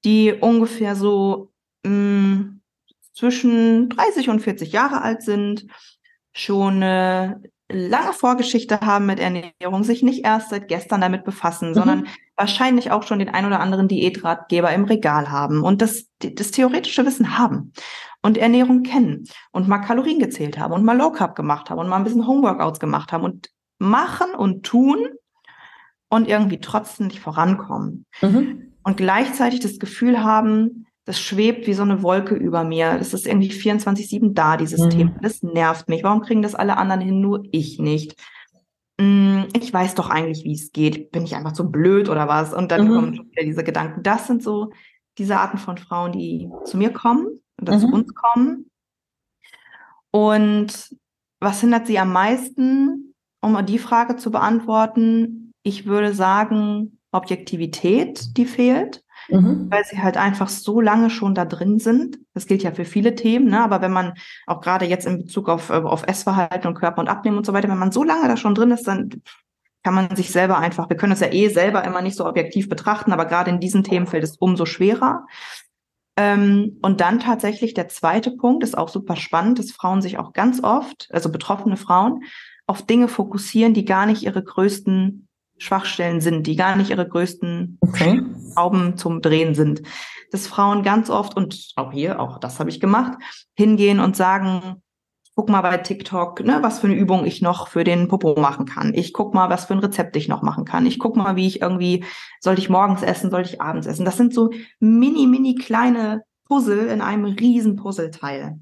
die 0.04 0.34
ungefähr 0.34 0.96
so 0.96 1.52
mh, 1.86 1.92
mm, 1.92 2.62
zwischen 3.14 3.90
30 3.90 4.30
und 4.30 4.42
40 4.42 4.72
Jahre 4.72 5.02
alt 5.02 5.24
sind, 5.24 5.68
schon 6.36 6.84
eine 6.84 7.42
lange 7.70 8.14
Vorgeschichte 8.14 8.82
haben 8.82 9.06
mit 9.06 9.20
Ernährung, 9.20 9.84
sich 9.84 10.04
nicht 10.04 10.26
erst 10.26 10.50
seit 10.50 10.68
gestern 10.68 11.02
damit 11.02 11.24
befassen, 11.24 11.70
mhm. 11.70 11.74
sondern 11.74 12.08
wahrscheinlich 12.36 12.92
auch 12.92 13.04
schon 13.04 13.20
den 13.20 13.30
ein 13.30 13.46
oder 13.46 13.62
anderen 13.62 13.88
Diätratgeber 13.88 14.72
im 14.74 14.84
Regal 14.84 15.32
haben 15.32 15.64
und 15.64 15.82
das, 15.82 16.08
das 16.20 16.52
theoretische 16.52 17.06
Wissen 17.06 17.38
haben 17.38 17.72
und 18.22 18.38
Ernährung 18.38 18.84
kennen 18.84 19.28
und 19.52 19.68
mal 19.68 19.80
Kalorien 19.80 20.20
gezählt 20.20 20.60
haben 20.60 20.74
und 20.74 20.84
mal 20.84 20.98
Low 20.98 21.12
Carb 21.12 21.36
gemacht 21.36 21.70
haben 21.70 21.80
und 21.80 21.88
mal 21.88 21.98
ein 21.98 22.04
bisschen 22.04 22.28
Homeworkouts 22.28 22.80
gemacht 22.80 23.14
haben 23.14 23.24
und 23.24 23.50
machen 23.80 24.36
und 24.36 24.64
tun 24.66 25.08
und 26.10 26.28
irgendwie 26.28 26.60
trotzdem 26.60 27.08
nicht 27.08 27.22
vorankommen. 27.22 28.06
Mhm. 28.22 28.74
Und 28.84 28.98
gleichzeitig 28.98 29.62
das 29.62 29.80
Gefühl 29.80 30.24
haben, 30.24 30.86
das 31.06 31.20
schwebt 31.20 31.68
wie 31.68 31.74
so 31.74 31.84
eine 31.84 32.04
Wolke 32.04 32.36
über 32.36 32.64
mir. 32.64 32.98
Das 32.98 33.14
ist 33.14 33.28
irgendwie 33.28 33.52
24-7 33.52 34.34
da, 34.34 34.58
dieses 34.58 34.82
mhm. 34.82 34.90
Thema. 34.90 35.16
Das 35.22 35.44
nervt 35.44 35.88
mich. 35.88 36.04
Warum 36.04 36.22
kriegen 36.22 36.42
das 36.42 36.56
alle 36.56 36.78
anderen 36.78 37.02
hin, 37.02 37.22
nur 37.22 37.44
ich 37.52 37.80
nicht? 37.80 38.16
Hm, 39.00 39.48
ich 39.54 39.74
weiß 39.74 39.96
doch 39.96 40.10
eigentlich, 40.10 40.44
wie 40.44 40.54
es 40.54 40.72
geht. 40.72 41.12
Bin 41.12 41.24
ich 41.24 41.36
einfach 41.36 41.56
so 41.56 41.70
blöd 41.70 42.10
oder 42.10 42.28
was? 42.28 42.54
Und 42.54 42.72
dann 42.72 42.88
mhm. 42.88 42.94
kommen 42.94 43.16
schon 43.16 43.32
wieder 43.32 43.44
diese 43.44 43.64
Gedanken. 43.64 44.04
Das 44.04 44.28
sind 44.28 44.44
so 44.44 44.72
diese 45.18 45.38
Arten 45.38 45.58
von 45.58 45.78
Frauen, 45.78 46.12
die 46.12 46.50
zu 46.66 46.78
mir 46.78 46.92
kommen 46.92 47.42
oder 47.62 47.76
mhm. 47.76 47.80
zu 47.80 47.88
uns 47.88 48.14
kommen. 48.14 48.70
Und 50.12 50.96
was 51.40 51.62
hindert 51.62 51.88
sie 51.88 52.00
am 52.00 52.12
meisten, 52.12 53.14
um 53.42 53.64
die 53.66 53.80
Frage 53.80 54.16
zu 54.16 54.32
beantworten? 54.32 55.46
ich 55.66 55.88
würde 55.88 56.14
sagen, 56.14 57.00
Objektivität, 57.12 58.38
die 58.38 58.46
fehlt, 58.46 59.04
mhm. 59.30 59.68
weil 59.70 59.84
sie 59.86 60.02
halt 60.02 60.18
einfach 60.18 60.50
so 60.50 60.82
lange 60.82 61.10
schon 61.10 61.36
da 61.36 61.46
drin 61.46 61.80
sind. 61.80 62.20
Das 62.34 62.48
gilt 62.48 62.64
ja 62.64 62.72
für 62.72 62.86
viele 62.86 63.16
Themen, 63.16 63.50
ne? 63.50 63.62
aber 63.62 63.82
wenn 63.82 63.94
man 63.94 64.14
auch 64.48 64.62
gerade 64.62 64.86
jetzt 64.86 65.06
in 65.06 65.20
Bezug 65.20 65.50
auf, 65.50 65.70
äh, 65.70 65.74
auf 65.74 66.08
Essverhalten 66.08 66.68
und 66.68 66.76
Körper 66.76 67.00
und 67.02 67.08
Abnehmen 67.08 67.38
und 67.38 67.46
so 67.46 67.54
weiter, 67.54 67.70
wenn 67.70 67.78
man 67.78 67.92
so 67.92 68.04
lange 68.04 68.28
da 68.28 68.38
schon 68.38 68.56
drin 68.56 68.72
ist, 68.72 68.88
dann 68.88 69.10
kann 69.84 69.94
man 69.94 70.16
sich 70.16 70.32
selber 70.32 70.58
einfach, 70.58 70.90
wir 70.90 70.98
können 70.98 71.14
es 71.14 71.20
ja 71.20 71.32
eh 71.32 71.48
selber 71.50 71.84
immer 71.84 72.02
nicht 72.02 72.18
so 72.18 72.26
objektiv 72.26 72.70
betrachten, 72.70 73.14
aber 73.14 73.26
gerade 73.26 73.52
in 73.52 73.60
diesen 73.60 73.84
Themen 73.84 74.08
fällt 74.08 74.24
es 74.24 74.38
umso 74.38 74.66
schwerer. 74.66 75.28
Ähm, 76.18 76.80
und 76.82 77.02
dann 77.02 77.20
tatsächlich 77.20 77.74
der 77.74 77.88
zweite 77.88 78.32
Punkt 78.32 78.64
ist 78.64 78.78
auch 78.78 78.90
super 78.90 79.16
spannend, 79.16 79.60
dass 79.60 79.72
Frauen 79.72 80.02
sich 80.02 80.18
auch 80.18 80.34
ganz 80.34 80.64
oft, 80.64 81.08
also 81.12 81.32
betroffene 81.32 81.78
Frauen, 81.78 82.24
auf 82.68 82.82
Dinge 82.82 83.08
fokussieren, 83.08 83.74
die 83.74 83.86
gar 83.86 84.06
nicht 84.06 84.24
ihre 84.24 84.44
größten 84.44 85.25
Schwachstellen 85.58 86.22
sind, 86.22 86.48
die 86.48 86.56
gar 86.56 86.76
nicht 86.76 86.90
ihre 86.90 87.08
größten 87.08 87.78
okay. 87.82 88.22
Schrauben 88.54 88.98
zum 88.98 89.22
Drehen 89.22 89.56
sind. 89.56 89.82
Dass 90.32 90.48
Frauen 90.48 90.84
ganz 90.84 91.10
oft, 91.10 91.36
und 91.36 91.74
auch 91.76 91.92
hier, 91.92 92.20
auch 92.20 92.40
das 92.40 92.60
habe 92.60 92.70
ich 92.70 92.80
gemacht, 92.80 93.18
hingehen 93.56 94.00
und 94.00 94.16
sagen, 94.16 94.82
guck 95.36 95.50
mal 95.50 95.62
bei 95.62 95.78
TikTok, 95.78 96.44
ne, 96.46 96.60
was 96.62 96.80
für 96.80 96.88
eine 96.88 96.96
Übung 96.96 97.26
ich 97.26 97.42
noch 97.42 97.68
für 97.68 97.84
den 97.84 98.08
Popo 98.08 98.40
machen 98.40 98.66
kann. 98.66 98.94
Ich 98.94 99.14
guck 99.14 99.34
mal, 99.34 99.50
was 99.50 99.66
für 99.66 99.74
ein 99.74 99.80
Rezept 99.80 100.16
ich 100.16 100.30
noch 100.30 100.42
machen 100.42 100.64
kann. 100.66 100.86
Ich 100.86 100.98
guck 100.98 101.18
mal, 101.18 101.36
wie 101.36 101.48
ich 101.48 101.62
irgendwie, 101.62 102.06
soll 102.40 102.58
ich 102.58 102.70
morgens 102.70 103.02
essen, 103.02 103.30
soll 103.30 103.42
ich 103.42 103.62
abends 103.62 103.86
essen. 103.86 104.06
Das 104.06 104.18
sind 104.18 104.34
so 104.34 104.52
mini, 104.80 105.28
mini 105.28 105.56
kleine 105.56 106.24
Puzzle 106.46 106.88
in 106.88 107.02
einem 107.02 107.26
riesen 107.26 107.76
Puzzleteil. 107.76 108.60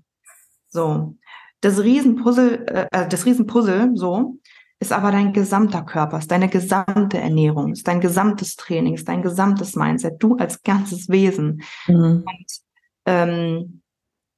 So. 0.68 1.16
Das 1.62 1.82
Riesenpuzzle, 1.82 2.68
äh, 2.68 2.88
äh 2.92 3.08
das 3.08 3.26
Riesenpuzzle, 3.26 3.92
so, 3.94 4.40
ist 4.84 4.92
aber 4.92 5.14
dein 5.14 5.32
gesamter 5.32 5.82
Körper, 5.82 6.18
ist 6.18 6.30
deine 6.30 6.50
gesamte 6.50 7.18
Ernährung, 7.18 7.72
ist 7.72 7.88
dein 7.88 8.02
gesamtes 8.02 8.58
Training, 8.58 8.96
ist 8.96 9.08
dein 9.08 9.22
gesamtes 9.22 9.78
Mindset, 9.78 10.22
du 10.22 10.36
als 10.36 10.62
ganzes 10.62 11.08
Wesen. 11.08 11.64
Mhm. 11.88 12.26
Und 12.28 12.48
ähm, 13.06 13.82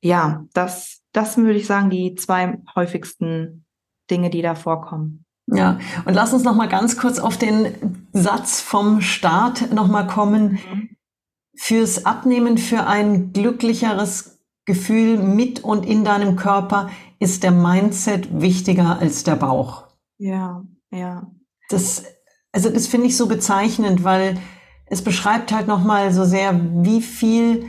ja, 0.03 0.45
das, 0.53 1.01
das 1.13 1.35
würde 1.37 1.57
ich 1.57 1.65
sagen, 1.65 1.89
die 1.89 2.13
zwei 2.13 2.59
häufigsten 2.75 3.65
Dinge, 4.11 4.29
die 4.29 4.43
da 4.43 4.53
vorkommen. 4.53 5.25
Ja, 5.47 5.79
und 6.05 6.13
lass 6.13 6.31
uns 6.31 6.43
noch 6.43 6.55
mal 6.55 6.69
ganz 6.69 6.95
kurz 6.95 7.17
auf 7.17 7.37
den 7.37 8.05
Satz 8.13 8.61
vom 8.61 9.01
Start 9.01 9.73
noch 9.73 9.87
mal 9.87 10.05
kommen. 10.05 10.51
Mhm. 10.51 10.89
Fürs 11.57 12.05
Abnehmen, 12.05 12.59
für 12.59 12.85
ein 12.85 13.33
glücklicheres 13.33 14.39
Gefühl 14.65 15.17
mit 15.17 15.63
und 15.63 15.87
in 15.87 16.03
deinem 16.03 16.35
Körper 16.35 16.91
ist 17.17 17.41
der 17.41 17.51
Mindset 17.51 18.41
wichtiger 18.41 18.99
als 18.99 19.23
der 19.23 19.37
Bauch. 19.37 19.84
Ja, 20.17 20.63
ja. 20.91 21.31
Das, 21.69 22.03
also 22.51 22.69
das 22.69 22.87
finde 22.87 23.07
ich 23.07 23.17
so 23.17 23.27
bezeichnend, 23.27 24.03
weil 24.03 24.37
es 24.87 25.03
beschreibt 25.03 25.51
halt 25.51 25.67
nochmal 25.67 26.11
so 26.13 26.25
sehr, 26.25 26.59
wie 26.83 27.01
viel, 27.01 27.65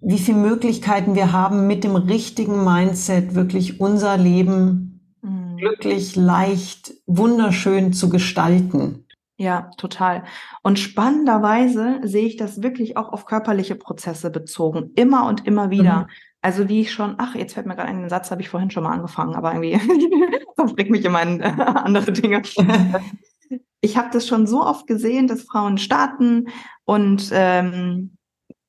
wie 0.00 0.18
viel 0.18 0.34
Möglichkeiten 0.34 1.14
wir 1.14 1.32
haben, 1.32 1.66
mit 1.66 1.84
dem 1.84 1.96
richtigen 1.96 2.64
Mindset 2.64 3.34
wirklich 3.34 3.80
unser 3.80 4.16
Leben 4.16 5.18
mhm. 5.22 5.56
glücklich, 5.58 6.16
leicht, 6.16 6.94
wunderschön 7.06 7.92
zu 7.92 8.08
gestalten. 8.08 9.05
Ja, 9.38 9.70
total. 9.76 10.24
Und 10.62 10.78
spannenderweise 10.78 12.00
sehe 12.02 12.26
ich 12.26 12.36
das 12.36 12.62
wirklich 12.62 12.96
auch 12.96 13.10
auf 13.12 13.26
körperliche 13.26 13.74
Prozesse 13.74 14.30
bezogen, 14.30 14.92
immer 14.94 15.26
und 15.26 15.46
immer 15.46 15.70
wieder. 15.70 16.00
Mhm. 16.00 16.06
Also 16.40 16.68
wie 16.68 16.80
ich 16.80 16.92
schon, 16.92 17.16
ach, 17.18 17.34
jetzt 17.34 17.54
fällt 17.54 17.66
mir 17.66 17.76
gerade 17.76 17.90
ein 17.90 18.08
Satz, 18.08 18.30
habe 18.30 18.40
ich 18.40 18.48
vorhin 18.48 18.70
schon 18.70 18.84
mal 18.84 18.92
angefangen, 18.92 19.34
aber 19.34 19.52
irgendwie 19.52 19.78
verstrickt 20.56 20.90
mich 20.90 21.04
immer 21.04 21.20
in 21.22 21.40
äh, 21.40 21.44
andere 21.44 22.12
Dinge. 22.12 22.42
ich 23.80 23.96
habe 23.96 24.08
das 24.12 24.26
schon 24.26 24.46
so 24.46 24.62
oft 24.62 24.86
gesehen, 24.86 25.26
dass 25.26 25.42
Frauen 25.42 25.76
starten 25.76 26.48
und 26.84 27.30
ähm, 27.32 28.16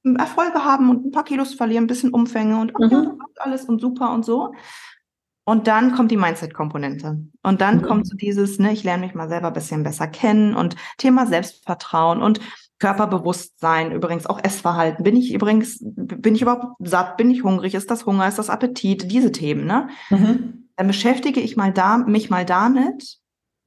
Erfolge 0.03 0.65
haben 0.65 0.89
und 0.89 1.05
ein 1.05 1.11
paar 1.11 1.23
Kilos 1.23 1.53
verlieren, 1.53 1.85
ein 1.85 1.87
bisschen 1.87 2.11
Umfänge 2.11 2.59
und 2.59 2.73
ach, 2.75 2.79
mhm. 2.79 2.91
ja, 2.91 3.17
alles 3.37 3.65
und 3.65 3.79
super 3.79 4.11
und 4.11 4.25
so. 4.25 4.53
Und 5.47 5.67
dann 5.67 5.93
kommt 5.95 6.11
die 6.11 6.17
Mindset-Komponente. 6.17 7.19
Und 7.41 7.61
dann 7.61 7.77
mhm. 7.77 7.81
kommt 7.83 8.05
so 8.05 8.17
dieses, 8.17 8.59
ne, 8.59 8.73
ich 8.73 8.83
lerne 8.83 9.05
mich 9.05 9.15
mal 9.15 9.29
selber 9.29 9.47
ein 9.47 9.53
bisschen 9.53 9.81
besser 9.81 10.05
kennen 10.05 10.53
und 10.53 10.75
Thema 10.97 11.25
Selbstvertrauen 11.25 12.21
und 12.21 12.41
Körperbewusstsein, 12.79 13.93
übrigens 13.93 14.25
auch 14.25 14.43
Essverhalten. 14.43 15.05
Bin 15.05 15.15
ich 15.15 15.33
übrigens, 15.33 15.79
bin 15.81 16.35
ich 16.35 16.41
überhaupt 16.41 16.75
satt? 16.79 17.15
Bin 17.15 17.31
ich 17.31 17.45
hungrig? 17.45 17.75
Ist 17.75 17.89
das 17.89 18.05
Hunger? 18.05 18.27
Ist 18.27 18.39
das 18.39 18.49
Appetit? 18.49 19.09
Diese 19.09 19.31
Themen, 19.31 19.65
ne? 19.65 19.87
Mhm. 20.09 20.67
Dann 20.75 20.87
beschäftige 20.87 21.39
ich 21.39 21.55
mal 21.55 21.71
da, 21.71 21.97
mich 21.97 22.29
mal 22.29 22.43
damit, 22.43 23.17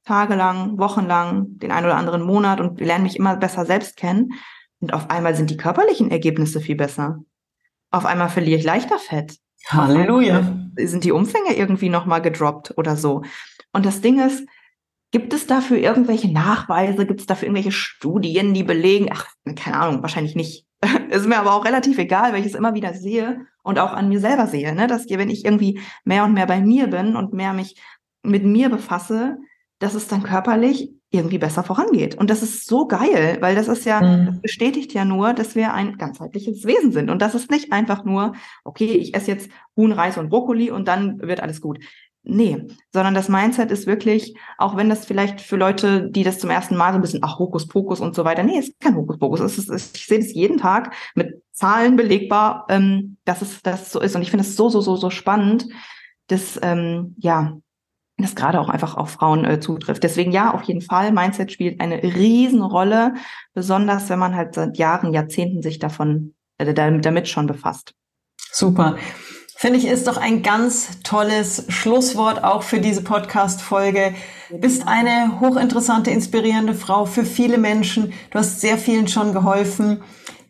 tagelang, 0.05 0.77
wochenlang, 0.77 1.57
den 1.57 1.71
einen 1.71 1.87
oder 1.87 1.97
anderen 1.97 2.21
Monat 2.21 2.61
und 2.61 2.79
lerne 2.79 3.05
mich 3.05 3.15
immer 3.15 3.37
besser 3.37 3.65
selbst 3.65 3.97
kennen. 3.97 4.33
Und 4.81 4.93
auf 4.93 5.09
einmal 5.09 5.33
sind 5.33 5.49
die 5.49 5.57
körperlichen 5.57 6.11
Ergebnisse 6.11 6.61
viel 6.61 6.75
besser. 6.75 7.21
Auf 7.89 8.05
einmal 8.05 8.29
verliere 8.29 8.59
ich 8.59 8.65
leichter 8.65 8.99
Fett. 8.99 9.40
Halleluja. 9.67 10.57
Sind 10.77 11.03
die 11.03 11.11
Umfänge 11.11 11.55
irgendwie 11.55 11.89
nochmal 11.89 12.21
gedroppt 12.21 12.73
oder 12.77 12.95
so? 12.95 13.23
Und 13.73 13.85
das 13.85 14.01
Ding 14.01 14.19
ist, 14.19 14.45
gibt 15.11 15.33
es 15.33 15.47
dafür 15.47 15.77
irgendwelche 15.77 16.31
Nachweise? 16.31 17.05
Gibt 17.05 17.19
es 17.19 17.25
dafür 17.25 17.47
irgendwelche 17.47 17.71
Studien, 17.71 18.53
die 18.53 18.63
belegen? 18.63 19.09
Ach, 19.11 19.27
keine 19.55 19.79
Ahnung, 19.79 20.01
wahrscheinlich 20.01 20.35
nicht. 20.35 20.65
ist 21.09 21.27
mir 21.27 21.37
aber 21.37 21.53
auch 21.53 21.65
relativ 21.65 21.97
egal, 21.97 22.33
weil 22.33 22.41
ich 22.41 22.47
es 22.47 22.55
immer 22.55 22.73
wieder 22.73 22.93
sehe 22.93 23.45
und 23.63 23.79
auch 23.79 23.93
an 23.93 24.09
mir 24.09 24.19
selber 24.19 24.47
sehe, 24.47 24.73
ne? 24.73 24.87
dass 24.87 25.09
wenn 25.09 25.29
ich 25.29 25.45
irgendwie 25.45 25.79
mehr 26.03 26.23
und 26.23 26.33
mehr 26.33 26.47
bei 26.47 26.61
mir 26.61 26.87
bin 26.87 27.15
und 27.15 27.33
mehr 27.33 27.53
mich 27.53 27.79
mit 28.23 28.43
mir 28.43 28.69
befasse, 28.69 29.37
dass 29.79 29.93
es 29.93 30.07
dann 30.07 30.23
körperlich 30.23 30.91
irgendwie 31.11 31.37
besser 31.37 31.63
vorangeht. 31.63 32.15
Und 32.15 32.29
das 32.29 32.41
ist 32.41 32.65
so 32.67 32.87
geil, 32.87 33.37
weil 33.41 33.53
das 33.53 33.67
ist 33.67 33.85
ja, 33.85 34.01
mhm. 34.01 34.25
das 34.27 34.41
bestätigt 34.41 34.93
ja 34.93 35.03
nur, 35.03 35.33
dass 35.33 35.55
wir 35.55 35.73
ein 35.73 35.97
ganzheitliches 35.97 36.65
Wesen 36.65 36.93
sind. 36.93 37.09
Und 37.09 37.21
das 37.21 37.35
ist 37.35 37.51
nicht 37.51 37.73
einfach 37.73 38.05
nur, 38.05 38.33
okay, 38.63 38.85
ich 38.85 39.13
esse 39.13 39.31
jetzt 39.31 39.49
Huhn, 39.75 39.91
Reis 39.91 40.17
und 40.17 40.29
Brokkoli 40.29 40.71
und 40.71 40.87
dann 40.87 41.21
wird 41.21 41.41
alles 41.41 41.59
gut. 41.59 41.79
Nee, 42.23 42.67
sondern 42.93 43.15
das 43.15 43.29
Mindset 43.29 43.71
ist 43.71 43.87
wirklich, 43.87 44.35
auch 44.57 44.77
wenn 44.77 44.89
das 44.89 45.05
vielleicht 45.05 45.41
für 45.41 45.57
Leute, 45.57 46.09
die 46.09 46.23
das 46.23 46.37
zum 46.37 46.51
ersten 46.51 46.77
Mal 46.77 46.91
so 46.91 46.99
ein 46.99 47.01
bisschen, 47.01 47.23
ach, 47.23 47.39
Hokuspokus 47.39 47.99
und 47.99 48.15
so 48.15 48.23
weiter, 48.23 48.43
nee, 48.43 48.59
es 48.59 48.69
ist 48.69 48.79
kein 48.79 48.95
Hokuspokus. 48.95 49.39
Es 49.41 49.57
ist, 49.57 49.69
es, 49.69 49.91
ich 49.95 50.05
sehe 50.05 50.19
das 50.19 50.31
jeden 50.33 50.57
Tag 50.57 50.93
mit 51.15 51.41
Zahlen 51.51 51.95
belegbar, 51.97 52.67
ähm, 52.69 53.17
dass 53.25 53.41
es 53.41 53.61
das 53.63 53.91
so 53.91 53.99
ist. 53.99 54.15
Und 54.15 54.21
ich 54.21 54.29
finde 54.29 54.45
es 54.45 54.55
so, 54.55 54.69
so, 54.69 54.81
so, 54.81 54.95
so 54.95 55.09
spannend, 55.09 55.65
dass, 56.27 56.59
ähm, 56.61 57.15
ja, 57.17 57.57
das 58.21 58.35
gerade 58.35 58.59
auch 58.59 58.69
einfach 58.69 58.95
auf 58.95 59.11
Frauen 59.11 59.45
äh, 59.45 59.59
zutrifft. 59.59 60.03
Deswegen 60.03 60.31
ja, 60.31 60.53
auf 60.53 60.63
jeden 60.63 60.81
Fall, 60.81 61.11
Mindset 61.11 61.51
spielt 61.51 61.79
eine 61.81 62.01
Riesenrolle, 62.01 63.15
besonders 63.53 64.09
wenn 64.09 64.19
man 64.19 64.35
halt 64.35 64.55
seit 64.55 64.77
Jahren, 64.77 65.13
Jahrzehnten 65.13 65.61
sich 65.61 65.79
davon, 65.79 66.33
äh, 66.57 66.73
damit 66.73 67.27
schon 67.27 67.47
befasst. 67.47 67.93
Super. 68.51 68.97
Finde 69.61 69.77
ich, 69.77 69.85
ist 69.85 70.07
doch 70.07 70.17
ein 70.17 70.41
ganz 70.41 71.01
tolles 71.03 71.65
Schlusswort 71.69 72.43
auch 72.43 72.63
für 72.63 72.79
diese 72.79 73.03
Podcast-Folge. 73.03 74.15
Bist 74.49 74.87
eine 74.87 75.39
hochinteressante, 75.39 76.09
inspirierende 76.09 76.73
Frau 76.73 77.05
für 77.05 77.23
viele 77.23 77.59
Menschen. 77.59 78.13
Du 78.31 78.39
hast 78.39 78.59
sehr 78.59 78.79
vielen 78.79 79.07
schon 79.07 79.33
geholfen. 79.33 80.01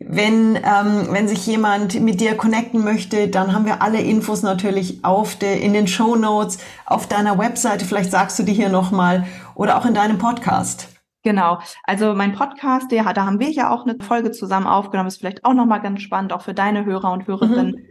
Wenn, 0.07 0.55
ähm, 0.55 1.07
wenn 1.09 1.27
sich 1.27 1.45
jemand 1.45 1.99
mit 1.99 2.21
dir 2.21 2.35
connecten 2.35 2.83
möchte, 2.83 3.27
dann 3.27 3.53
haben 3.53 3.65
wir 3.65 3.81
alle 3.81 4.01
Infos 4.01 4.41
natürlich 4.41 5.03
auf 5.03 5.35
de, 5.35 5.59
in 5.63 5.73
den 5.73 5.87
Show 5.87 6.15
Notes, 6.15 6.59
auf 6.85 7.07
deiner 7.07 7.37
Webseite. 7.37 7.85
Vielleicht 7.85 8.11
sagst 8.11 8.39
du 8.39 8.43
die 8.43 8.53
hier 8.53 8.69
nochmal 8.69 9.25
oder 9.55 9.77
auch 9.77 9.85
in 9.85 9.93
deinem 9.93 10.17
Podcast. 10.17 10.89
Genau. 11.23 11.59
Also 11.83 12.13
mein 12.15 12.33
Podcast, 12.33 12.91
der, 12.91 13.13
da 13.13 13.25
haben 13.25 13.39
wir 13.39 13.51
ja 13.51 13.71
auch 13.71 13.85
eine 13.85 13.97
Folge 14.01 14.31
zusammen 14.31 14.67
aufgenommen. 14.67 15.07
Ist 15.07 15.19
vielleicht 15.19 15.45
auch 15.45 15.53
nochmal 15.53 15.81
ganz 15.81 16.01
spannend, 16.01 16.33
auch 16.33 16.41
für 16.41 16.53
deine 16.53 16.85
Hörer 16.85 17.11
und 17.11 17.27
Hörerinnen. 17.27 17.71
Mhm. 17.71 17.85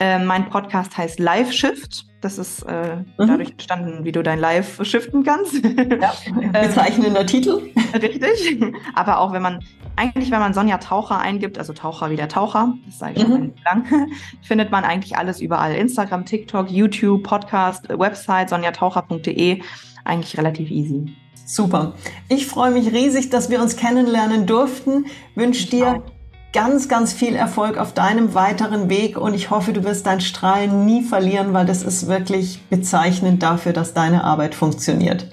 Äh, 0.00 0.18
mein 0.24 0.48
Podcast 0.48 0.96
heißt 0.98 1.20
Live 1.20 1.52
Shift. 1.52 2.11
Das 2.22 2.38
ist 2.38 2.62
äh, 2.62 2.96
mhm. 2.96 3.04
dadurch 3.18 3.50
entstanden, 3.50 4.04
wie 4.04 4.12
du 4.12 4.22
dein 4.22 4.38
Live 4.38 4.80
shiften 4.86 5.24
kannst. 5.24 5.54
Ja, 5.64 6.14
bezeichnender 6.52 7.26
Titel. 7.26 7.60
Richtig. 7.92 8.74
Aber 8.94 9.18
auch 9.18 9.32
wenn 9.32 9.42
man, 9.42 9.58
eigentlich 9.96 10.30
wenn 10.30 10.38
man 10.38 10.54
Sonja 10.54 10.78
Taucher 10.78 11.18
eingibt, 11.18 11.58
also 11.58 11.72
Taucher 11.72 12.10
wie 12.10 12.16
der 12.16 12.28
Taucher, 12.28 12.74
das 12.86 13.00
sage 13.00 13.14
ich 13.16 13.22
schon 13.22 13.40
mhm. 13.40 13.54
lang, 13.64 13.84
findet 14.42 14.70
man 14.70 14.84
eigentlich 14.84 15.16
alles 15.16 15.40
überall. 15.40 15.74
Instagram, 15.74 16.24
TikTok, 16.24 16.70
YouTube, 16.70 17.24
Podcast, 17.24 17.88
Website, 17.88 18.48
sonjataucher.de. 18.50 19.60
Eigentlich 20.04 20.38
relativ 20.38 20.70
easy. 20.70 21.16
Super. 21.44 21.94
Ich 22.28 22.46
freue 22.46 22.70
mich 22.70 22.92
riesig, 22.92 23.30
dass 23.30 23.50
wir 23.50 23.60
uns 23.60 23.76
kennenlernen 23.76 24.46
durften. 24.46 25.06
Wünsche 25.34 25.68
dir 25.68 26.04
ganz, 26.52 26.88
ganz 26.88 27.12
viel 27.12 27.34
Erfolg 27.34 27.78
auf 27.78 27.94
deinem 27.94 28.34
weiteren 28.34 28.88
Weg 28.90 29.16
und 29.16 29.34
ich 29.34 29.50
hoffe, 29.50 29.72
du 29.72 29.84
wirst 29.84 30.06
dein 30.06 30.20
Strahlen 30.20 30.84
nie 30.84 31.02
verlieren, 31.02 31.54
weil 31.54 31.66
das 31.66 31.82
ist 31.82 32.06
wirklich 32.06 32.60
bezeichnend 32.68 33.42
dafür, 33.42 33.72
dass 33.72 33.94
deine 33.94 34.24
Arbeit 34.24 34.54
funktioniert. 34.54 35.28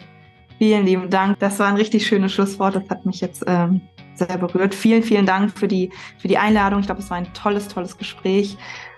Vielen 0.58 0.86
lieben 0.86 1.10
Dank. 1.10 1.40
Das 1.40 1.60
war 1.60 1.68
ein 1.68 1.76
richtig 1.76 2.06
schönes 2.06 2.34
Schlusswort. 2.34 2.76
Das 2.76 2.84
hat 2.90 3.06
mich 3.06 3.22
jetzt 3.22 3.44
ähm, 3.48 3.82
sehr 4.16 4.38
berührt. 4.38 4.76
Vielen, 4.76 5.04
vielen 5.04 5.26
Dank 5.26 5.58
für 5.58 5.68
die, 5.68 5.92
für 6.18 6.28
die 6.28 6.38
Einladung. 6.38 6.82
Ich 6.82 6.86
glaube, 6.86 7.02
es 7.02 7.10
war 7.10 7.18
ein 7.18 7.34
tolles, 7.34 7.68
tolles 7.70 7.98
Gespräch. 7.98 8.58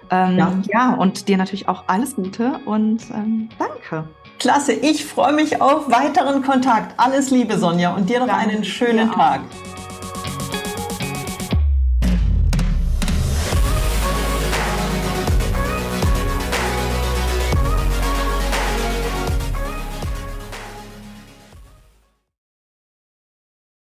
Ähm, 0.09 0.37
ja. 0.37 0.61
ja, 0.73 0.93
und 0.95 1.27
dir 1.27 1.37
natürlich 1.37 1.69
auch 1.69 1.83
alles 1.87 2.15
Gute 2.15 2.59
und 2.65 3.01
ähm, 3.11 3.47
danke. 3.57 4.09
Klasse, 4.39 4.73
ich 4.73 5.05
freue 5.05 5.33
mich 5.33 5.61
auf 5.61 5.89
weiteren 5.89 6.41
Kontakt. 6.41 6.95
Alles 6.97 7.29
Liebe, 7.29 7.57
Sonja, 7.57 7.93
und 7.93 8.09
dir 8.09 8.19
noch 8.19 8.27
danke 8.27 8.49
einen 8.49 8.63
schönen 8.63 9.11
Tag. 9.11 9.41